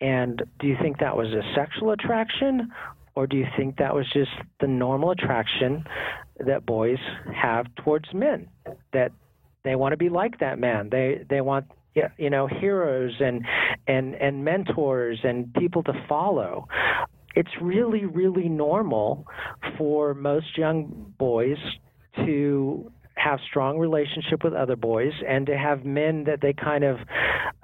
And 0.03 0.43
do 0.61 0.67
you 0.67 0.77
think 0.83 0.99
that 0.99 1.17
was 1.17 1.29
a 1.29 1.43
sexual 1.55 1.93
attraction, 1.93 2.71
or 3.15 3.27
do 3.27 3.39
you 3.39 3.47
think 3.57 3.79
that 3.79 3.95
was 3.95 4.07
just 4.13 4.33
the 4.61 4.67
normal 4.67 5.13
attraction 5.13 5.87
that 6.41 6.67
boys 6.67 6.99
have 7.35 7.75
towards 7.77 8.13
men? 8.13 8.49
That 8.93 9.13
they 9.65 9.77
want 9.77 9.93
to 9.93 9.97
be 9.97 10.11
like 10.11 10.41
that 10.41 10.59
man. 10.59 10.91
They 10.91 11.25
they 11.31 11.41
want 11.41 11.65
you 12.17 12.31
know 12.31 12.47
heroes 12.47 13.13
and 13.21 13.45
and 13.87 14.15
and 14.15 14.45
mentors 14.45 15.21
and 15.25 15.53
people 15.55 15.83
to 15.85 15.93
follow. 16.09 16.69
It's 17.35 17.51
really 17.61 18.05
really 18.05 18.49
normal 18.49 19.27
for 19.79 20.15
most 20.15 20.57
young 20.57 21.13
boys 21.19 21.59
to 22.17 22.91
have 23.17 23.39
strong 23.49 23.79
relationship 23.79 24.43
with 24.43 24.53
other 24.55 24.77
boys 24.77 25.13
and 25.27 25.47
to 25.47 25.57
have 25.57 25.85
men 25.85 26.25
that 26.25 26.41
they 26.41 26.53
kind 26.53 26.85
of 26.85 26.99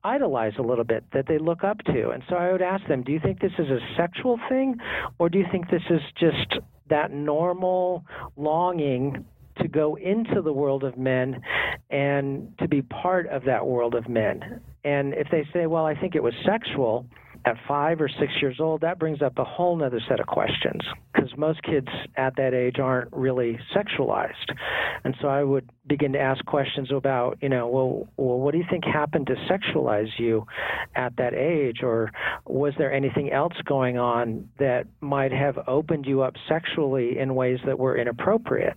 idolize 0.04 0.52
a 0.58 0.62
little 0.62 0.84
bit 0.84 1.04
that 1.12 1.26
they 1.26 1.38
look 1.38 1.64
up 1.64 1.78
to. 1.84 2.10
And 2.10 2.22
so 2.28 2.36
i 2.36 2.50
would 2.52 2.62
ask 2.62 2.86
them 2.88 3.02
do 3.02 3.12
you 3.12 3.20
think 3.20 3.40
this 3.40 3.52
is 3.58 3.68
a 3.68 3.78
sexual 3.96 4.38
thing 4.48 4.76
or 5.18 5.28
do 5.28 5.38
you 5.38 5.46
think 5.50 5.70
this 5.70 5.82
is 5.90 6.00
just 6.18 6.60
that 6.88 7.12
normal 7.12 8.04
longing 8.36 9.24
to 9.62 9.68
go 9.68 9.96
into 9.96 10.42
the 10.42 10.52
world 10.52 10.84
of 10.84 10.96
men 10.96 11.40
and 11.90 12.52
to 12.58 12.68
be 12.68 12.82
part 12.82 13.26
of 13.28 13.44
that 13.44 13.66
world 13.66 13.94
of 13.94 14.08
men. 14.08 14.60
And 14.84 15.14
if 15.14 15.28
they 15.30 15.46
say, 15.52 15.66
well, 15.66 15.84
I 15.84 15.94
think 15.94 16.14
it 16.14 16.22
was 16.22 16.34
sexual, 16.44 17.06
at 17.44 17.56
five 17.66 18.00
or 18.00 18.08
six 18.08 18.32
years 18.40 18.58
old, 18.60 18.82
that 18.82 18.98
brings 18.98 19.22
up 19.22 19.38
a 19.38 19.44
whole 19.44 19.82
other 19.82 20.00
set 20.08 20.20
of 20.20 20.26
questions 20.26 20.82
because 21.12 21.30
most 21.36 21.62
kids 21.62 21.88
at 22.16 22.36
that 22.36 22.54
age 22.54 22.78
aren't 22.78 23.12
really 23.12 23.58
sexualized. 23.74 24.54
And 25.04 25.14
so 25.20 25.28
I 25.28 25.42
would 25.42 25.68
begin 25.86 26.12
to 26.12 26.20
ask 26.20 26.44
questions 26.44 26.90
about, 26.92 27.38
you 27.40 27.48
know, 27.48 27.66
well, 27.66 28.08
well, 28.16 28.38
what 28.38 28.52
do 28.52 28.58
you 28.58 28.64
think 28.70 28.84
happened 28.84 29.26
to 29.26 29.34
sexualize 29.50 30.08
you 30.18 30.46
at 30.94 31.16
that 31.16 31.34
age? 31.34 31.78
Or 31.82 32.12
was 32.46 32.74
there 32.78 32.92
anything 32.92 33.32
else 33.32 33.54
going 33.64 33.98
on 33.98 34.48
that 34.58 34.86
might 35.00 35.32
have 35.32 35.58
opened 35.66 36.06
you 36.06 36.22
up 36.22 36.34
sexually 36.48 37.18
in 37.18 37.34
ways 37.34 37.58
that 37.66 37.78
were 37.78 37.96
inappropriate? 37.96 38.76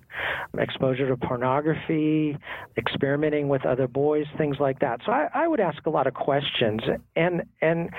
Exposure 0.57 1.07
to 1.07 1.17
pornography, 1.17 2.37
experimenting 2.77 3.47
with 3.47 3.65
other 3.65 3.87
boys, 3.87 4.25
things 4.37 4.57
like 4.59 4.79
that. 4.79 5.01
So 5.05 5.11
I, 5.11 5.27
I 5.33 5.47
would 5.47 5.59
ask 5.59 5.85
a 5.85 5.89
lot 5.89 6.07
of 6.07 6.13
questions. 6.13 6.81
And, 7.15 7.43
and 7.61 7.89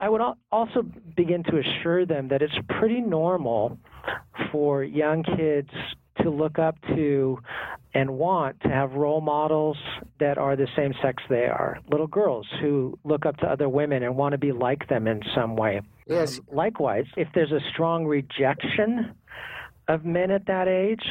I 0.00 0.07
would 0.08 0.20
also 0.50 0.82
begin 1.16 1.42
to 1.44 1.58
assure 1.58 2.06
them 2.06 2.28
that 2.28 2.42
it's 2.42 2.58
pretty 2.78 3.00
normal 3.00 3.78
for 4.52 4.84
young 4.84 5.22
kids 5.22 5.70
to 6.22 6.30
look 6.30 6.58
up 6.58 6.76
to 6.88 7.38
and 7.94 8.10
want 8.10 8.60
to 8.60 8.68
have 8.68 8.92
role 8.92 9.20
models 9.20 9.76
that 10.20 10.38
are 10.38 10.56
the 10.56 10.68
same 10.76 10.92
sex 11.02 11.22
they 11.28 11.46
are. 11.46 11.78
Little 11.90 12.06
girls 12.06 12.46
who 12.60 12.98
look 13.04 13.24
up 13.24 13.36
to 13.38 13.46
other 13.46 13.68
women 13.68 14.02
and 14.02 14.16
want 14.16 14.32
to 14.32 14.38
be 14.38 14.52
like 14.52 14.88
them 14.88 15.06
in 15.06 15.22
some 15.34 15.56
way. 15.56 15.80
Yes. 16.06 16.38
Um, 16.38 16.46
likewise, 16.52 17.06
if 17.16 17.28
there's 17.34 17.52
a 17.52 17.60
strong 17.72 18.06
rejection 18.06 19.14
of 19.88 20.04
men 20.04 20.30
at 20.30 20.46
that 20.46 20.68
age, 20.68 21.04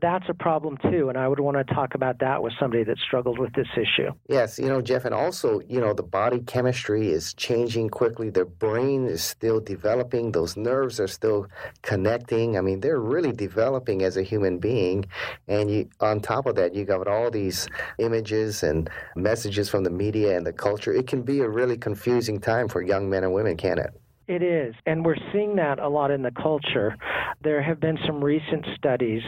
that's 0.00 0.28
a 0.28 0.34
problem 0.34 0.76
too, 0.90 1.08
and 1.08 1.18
I 1.18 1.28
would 1.28 1.40
want 1.40 1.56
to 1.56 1.74
talk 1.74 1.94
about 1.94 2.18
that 2.20 2.42
with 2.42 2.52
somebody 2.58 2.84
that 2.84 2.98
struggled 2.98 3.38
with 3.38 3.52
this 3.54 3.66
issue. 3.76 4.10
Yes, 4.28 4.58
you 4.58 4.66
know, 4.66 4.80
Jeff, 4.80 5.04
and 5.04 5.14
also, 5.14 5.60
you 5.68 5.80
know, 5.80 5.92
the 5.92 6.02
body 6.02 6.40
chemistry 6.40 7.08
is 7.08 7.34
changing 7.34 7.88
quickly. 7.90 8.30
Their 8.30 8.44
brain 8.44 9.06
is 9.06 9.22
still 9.22 9.60
developing. 9.60 10.32
Those 10.32 10.56
nerves 10.56 11.00
are 11.00 11.08
still 11.08 11.46
connecting. 11.82 12.56
I 12.56 12.60
mean, 12.60 12.80
they're 12.80 13.00
really 13.00 13.32
developing 13.32 14.02
as 14.02 14.16
a 14.16 14.22
human 14.22 14.58
being. 14.58 15.06
And 15.48 15.70
you, 15.70 15.88
on 16.00 16.20
top 16.20 16.46
of 16.46 16.56
that, 16.56 16.74
you 16.74 16.84
got 16.84 17.08
all 17.08 17.30
these 17.30 17.68
images 17.98 18.62
and 18.62 18.90
messages 19.16 19.68
from 19.68 19.84
the 19.84 19.90
media 19.90 20.36
and 20.36 20.46
the 20.46 20.52
culture. 20.52 20.92
It 20.92 21.06
can 21.06 21.22
be 21.22 21.40
a 21.40 21.48
really 21.48 21.76
confusing 21.76 22.40
time 22.40 22.68
for 22.68 22.82
young 22.82 23.08
men 23.08 23.24
and 23.24 23.32
women, 23.32 23.56
can't 23.56 23.78
it? 23.78 23.92
It 24.28 24.42
is, 24.42 24.74
and 24.84 25.06
we're 25.06 25.16
seeing 25.32 25.56
that 25.56 25.78
a 25.78 25.88
lot 25.88 26.10
in 26.10 26.20
the 26.20 26.30
culture. 26.30 26.94
There 27.42 27.62
have 27.62 27.80
been 27.80 27.98
some 28.06 28.22
recent 28.22 28.66
studies 28.76 29.22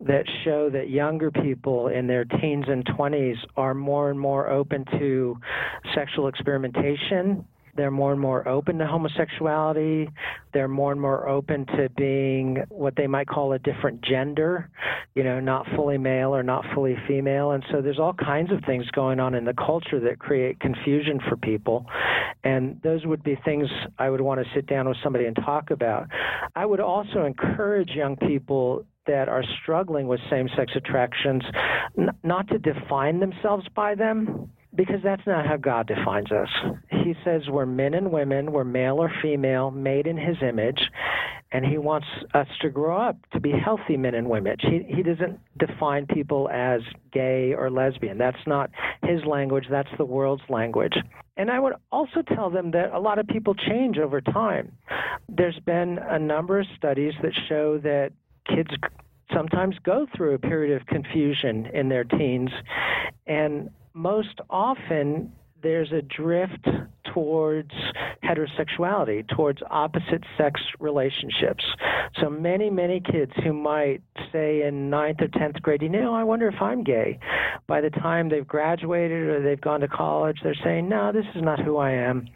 that 0.00 0.24
show 0.44 0.68
that 0.70 0.90
younger 0.90 1.30
people 1.30 1.86
in 1.86 2.08
their 2.08 2.24
teens 2.24 2.64
and 2.66 2.84
20s 2.84 3.36
are 3.56 3.72
more 3.72 4.10
and 4.10 4.18
more 4.18 4.50
open 4.50 4.84
to 4.98 5.38
sexual 5.94 6.26
experimentation 6.26 7.44
they're 7.74 7.90
more 7.90 8.12
and 8.12 8.20
more 8.20 8.46
open 8.46 8.78
to 8.78 8.86
homosexuality. 8.86 10.08
They're 10.52 10.68
more 10.68 10.92
and 10.92 11.00
more 11.00 11.26
open 11.26 11.64
to 11.66 11.88
being 11.96 12.62
what 12.68 12.96
they 12.96 13.06
might 13.06 13.28
call 13.28 13.52
a 13.54 13.58
different 13.58 14.02
gender, 14.02 14.68
you 15.14 15.24
know, 15.24 15.40
not 15.40 15.66
fully 15.74 15.96
male 15.96 16.34
or 16.34 16.42
not 16.42 16.64
fully 16.74 16.96
female. 17.08 17.52
And 17.52 17.64
so 17.70 17.80
there's 17.80 17.98
all 17.98 18.12
kinds 18.12 18.52
of 18.52 18.62
things 18.66 18.84
going 18.90 19.20
on 19.20 19.34
in 19.34 19.46
the 19.46 19.54
culture 19.54 20.00
that 20.00 20.18
create 20.18 20.60
confusion 20.60 21.18
for 21.28 21.36
people. 21.36 21.86
And 22.44 22.78
those 22.82 23.06
would 23.06 23.22
be 23.22 23.38
things 23.44 23.68
I 23.98 24.10
would 24.10 24.20
want 24.20 24.40
to 24.40 24.46
sit 24.54 24.66
down 24.66 24.86
with 24.86 24.98
somebody 25.02 25.24
and 25.24 25.36
talk 25.36 25.70
about. 25.70 26.08
I 26.54 26.66
would 26.66 26.80
also 26.80 27.24
encourage 27.24 27.90
young 27.90 28.16
people 28.16 28.84
that 29.06 29.28
are 29.28 29.42
struggling 29.62 30.08
with 30.08 30.20
same 30.30 30.48
sex 30.56 30.72
attractions 30.76 31.42
n- 31.98 32.10
not 32.22 32.48
to 32.48 32.58
define 32.58 33.18
themselves 33.18 33.66
by 33.74 33.94
them 33.94 34.50
because 34.74 35.00
that's 35.02 35.26
not 35.26 35.46
how 35.46 35.56
God 35.56 35.86
defines 35.86 36.32
us. 36.32 36.48
He 36.90 37.14
says 37.24 37.42
we're 37.48 37.66
men 37.66 37.94
and 37.94 38.10
women, 38.10 38.52
we're 38.52 38.64
male 38.64 38.96
or 38.96 39.12
female, 39.20 39.70
made 39.70 40.06
in 40.06 40.16
His 40.16 40.36
image, 40.42 40.80
and 41.52 41.64
He 41.64 41.78
wants 41.78 42.06
us 42.34 42.46
to 42.62 42.70
grow 42.70 42.96
up 42.96 43.16
to 43.32 43.40
be 43.40 43.52
healthy 43.52 43.96
men 43.96 44.14
and 44.14 44.28
women. 44.28 44.56
He, 44.60 44.82
he 44.88 45.02
doesn't 45.02 45.38
define 45.58 46.06
people 46.06 46.48
as 46.50 46.80
gay 47.12 47.54
or 47.54 47.70
lesbian. 47.70 48.18
That's 48.18 48.46
not 48.46 48.70
His 49.02 49.24
language, 49.24 49.66
that's 49.70 49.90
the 49.98 50.04
world's 50.04 50.44
language. 50.48 50.94
And 51.36 51.50
I 51.50 51.58
would 51.58 51.74
also 51.90 52.22
tell 52.22 52.50
them 52.50 52.70
that 52.72 52.92
a 52.92 52.98
lot 52.98 53.18
of 53.18 53.26
people 53.26 53.54
change 53.54 53.98
over 53.98 54.20
time. 54.20 54.72
There's 55.28 55.58
been 55.60 55.98
a 55.98 56.18
number 56.18 56.60
of 56.60 56.66
studies 56.76 57.14
that 57.22 57.32
show 57.48 57.78
that 57.78 58.12
kids 58.46 58.70
sometimes 59.32 59.76
go 59.82 60.06
through 60.14 60.34
a 60.34 60.38
period 60.38 60.78
of 60.78 60.86
confusion 60.86 61.66
in 61.72 61.88
their 61.88 62.04
teens 62.04 62.50
and 63.26 63.70
most 63.94 64.40
often 64.50 65.32
there's 65.62 65.92
a 65.92 66.02
drift 66.02 66.66
towards 67.14 67.70
heterosexuality, 68.24 69.26
towards 69.28 69.60
opposite 69.70 70.24
sex 70.36 70.60
relationships. 70.80 71.64
So 72.20 72.28
many, 72.28 72.68
many 72.68 73.00
kids 73.00 73.32
who 73.44 73.52
might 73.52 74.02
say 74.32 74.62
in 74.62 74.90
ninth 74.90 75.20
or 75.20 75.28
tenth 75.28 75.60
grade, 75.62 75.82
you 75.82 75.88
know, 75.88 76.14
I 76.14 76.24
wonder 76.24 76.48
if 76.48 76.60
I'm 76.60 76.82
gay. 76.82 77.18
By 77.66 77.80
the 77.80 77.90
time 77.90 78.28
they've 78.28 78.46
graduated 78.46 79.28
or 79.28 79.42
they've 79.42 79.60
gone 79.60 79.80
to 79.80 79.88
college, 79.88 80.38
they're 80.42 80.56
saying, 80.64 80.88
no, 80.88 81.12
this 81.12 81.26
is 81.34 81.42
not 81.42 81.60
who 81.60 81.76
I 81.76 81.92
am 81.92 82.28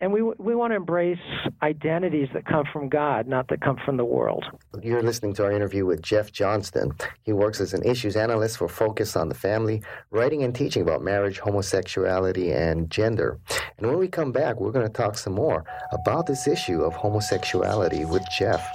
and 0.00 0.12
we 0.12 0.22
we 0.22 0.54
want 0.54 0.72
to 0.72 0.76
embrace 0.76 1.18
identities 1.62 2.28
that 2.34 2.44
come 2.44 2.64
from 2.72 2.88
God, 2.88 3.26
not 3.26 3.48
that 3.48 3.60
come 3.60 3.76
from 3.84 3.96
the 3.96 4.04
world. 4.04 4.44
You're 4.82 5.02
listening 5.02 5.34
to 5.34 5.44
our 5.44 5.52
interview 5.52 5.86
with 5.86 6.02
Jeff 6.02 6.32
Johnston. 6.32 6.92
He 7.22 7.32
works 7.32 7.60
as 7.60 7.74
an 7.74 7.82
issues 7.82 8.16
analyst 8.16 8.58
for 8.58 8.68
Focus 8.68 9.16
on 9.16 9.28
the 9.28 9.34
Family, 9.34 9.82
writing 10.10 10.42
and 10.42 10.54
teaching 10.54 10.82
about 10.82 11.02
marriage, 11.02 11.38
homosexuality, 11.38 12.52
and 12.52 12.90
gender. 12.90 13.38
And 13.78 13.86
when 13.86 13.98
we 13.98 14.08
come 14.08 14.32
back, 14.32 14.60
we're 14.60 14.72
going 14.72 14.86
to 14.86 14.92
talk 14.92 15.16
some 15.18 15.34
more 15.34 15.64
about 15.92 16.26
this 16.26 16.46
issue 16.46 16.82
of 16.82 16.94
homosexuality 16.94 18.04
with 18.04 18.22
Jeff. 18.36 18.66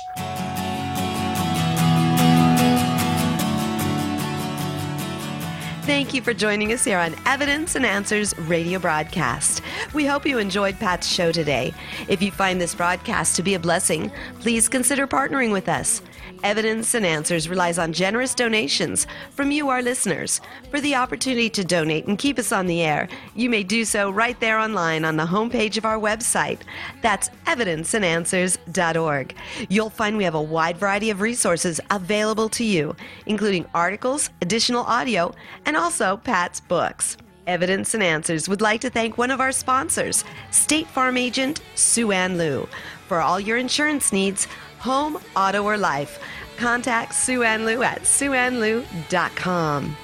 Thank 5.91 6.13
you 6.13 6.21
for 6.21 6.34
joining 6.34 6.71
us 6.71 6.86
here 6.86 6.97
on 6.97 7.13
Evidence 7.25 7.75
and 7.75 7.86
Answers 7.86 8.34
radio 8.39 8.80
broadcast. 8.80 9.62
We 9.93 10.06
hope 10.06 10.25
you 10.25 10.38
enjoyed 10.38 10.80
Pat's 10.80 11.06
show 11.06 11.34
today. 11.34 11.73
If 12.08 12.21
you 12.21 12.32
find 12.32 12.62
this 12.62 12.73
broadcast 12.73 13.36
to 13.36 13.43
be 13.43 13.56
a 13.56 13.60
blessing, 13.60 14.10
please 14.39 14.69
consider 14.69 15.06
partnering 15.06 15.51
with 15.51 15.67
us. 15.67 16.01
Evidence 16.43 16.95
and 16.95 17.06
Answers 17.06 17.47
relies 17.47 17.77
on 17.77 17.93
generous 17.93 18.34
donations 18.34 19.06
from 19.30 19.51
you, 19.51 19.69
our 19.69 19.82
listeners. 19.82 20.41
For 20.71 20.82
the 20.82 20.95
opportunity 20.95 21.49
to 21.51 21.63
donate 21.63 22.08
and 22.08 22.17
keep 22.17 22.39
us 22.39 22.51
on 22.51 22.65
the 22.65 22.82
air, 22.82 23.08
you 23.36 23.49
may 23.49 23.63
do 23.63 23.86
so 23.86 24.10
right 24.10 24.39
there 24.39 24.58
online 24.58 25.06
on 25.06 25.17
the 25.17 25.25
homepage 25.25 25.77
of 25.77 25.86
our 25.86 25.99
website. 25.99 26.62
That's 27.01 27.30
evidenceandanswers.org. 27.45 29.36
You'll 29.69 29.89
find 29.91 30.17
we 30.17 30.23
have 30.23 30.36
a 30.36 30.41
wide 30.41 30.77
variety 30.77 31.12
of 31.12 31.21
resources 31.21 31.80
available 31.91 32.49
to 32.49 32.63
you, 32.63 32.95
including 33.27 33.65
articles, 33.75 34.32
additional 34.41 34.84
audio, 34.84 35.34
and 35.65 35.77
also 35.77 36.17
Pat's 36.17 36.60
books. 36.60 37.17
Evidence 37.47 37.93
and 37.93 38.04
Answers 38.04 38.47
would 38.47 38.62
like 38.62 38.82
to 38.82 38.89
thank 38.89 39.17
one 39.17 39.32
of 39.32 39.41
our 39.41 39.51
sponsors, 39.51 40.23
State 40.51 40.88
Farm 40.88 41.17
agent 41.17 41.62
Sue 41.75 42.12
Ann 42.12 42.38
Liu. 42.38 42.67
For 43.08 43.19
all 43.19 43.39
your 43.39 43.58
insurance 43.58 44.13
needs, 44.13 44.47
home, 44.82 45.17
auto, 45.36 45.63
or 45.63 45.78
life. 45.78 46.20
Contact 46.58 47.15
Sue 47.15 47.44
Ann 47.44 47.65
Liu 47.65 47.84
at 47.84 48.02
sueannliu.com. 48.02 49.98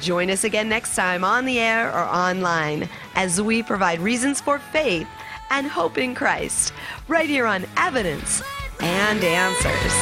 Join 0.00 0.30
us 0.30 0.44
again 0.44 0.68
next 0.68 0.94
time 0.94 1.24
on 1.24 1.44
the 1.44 1.58
air 1.58 1.88
or 1.92 2.04
online 2.04 2.88
as 3.14 3.40
we 3.40 3.62
provide 3.62 4.00
reasons 4.00 4.40
for 4.40 4.58
faith 4.58 5.08
and 5.50 5.66
hope 5.66 5.98
in 5.98 6.14
Christ 6.14 6.72
right 7.08 7.28
here 7.28 7.46
on 7.46 7.64
Evidence 7.76 8.42
and 8.80 9.22
Answers. 9.22 9.92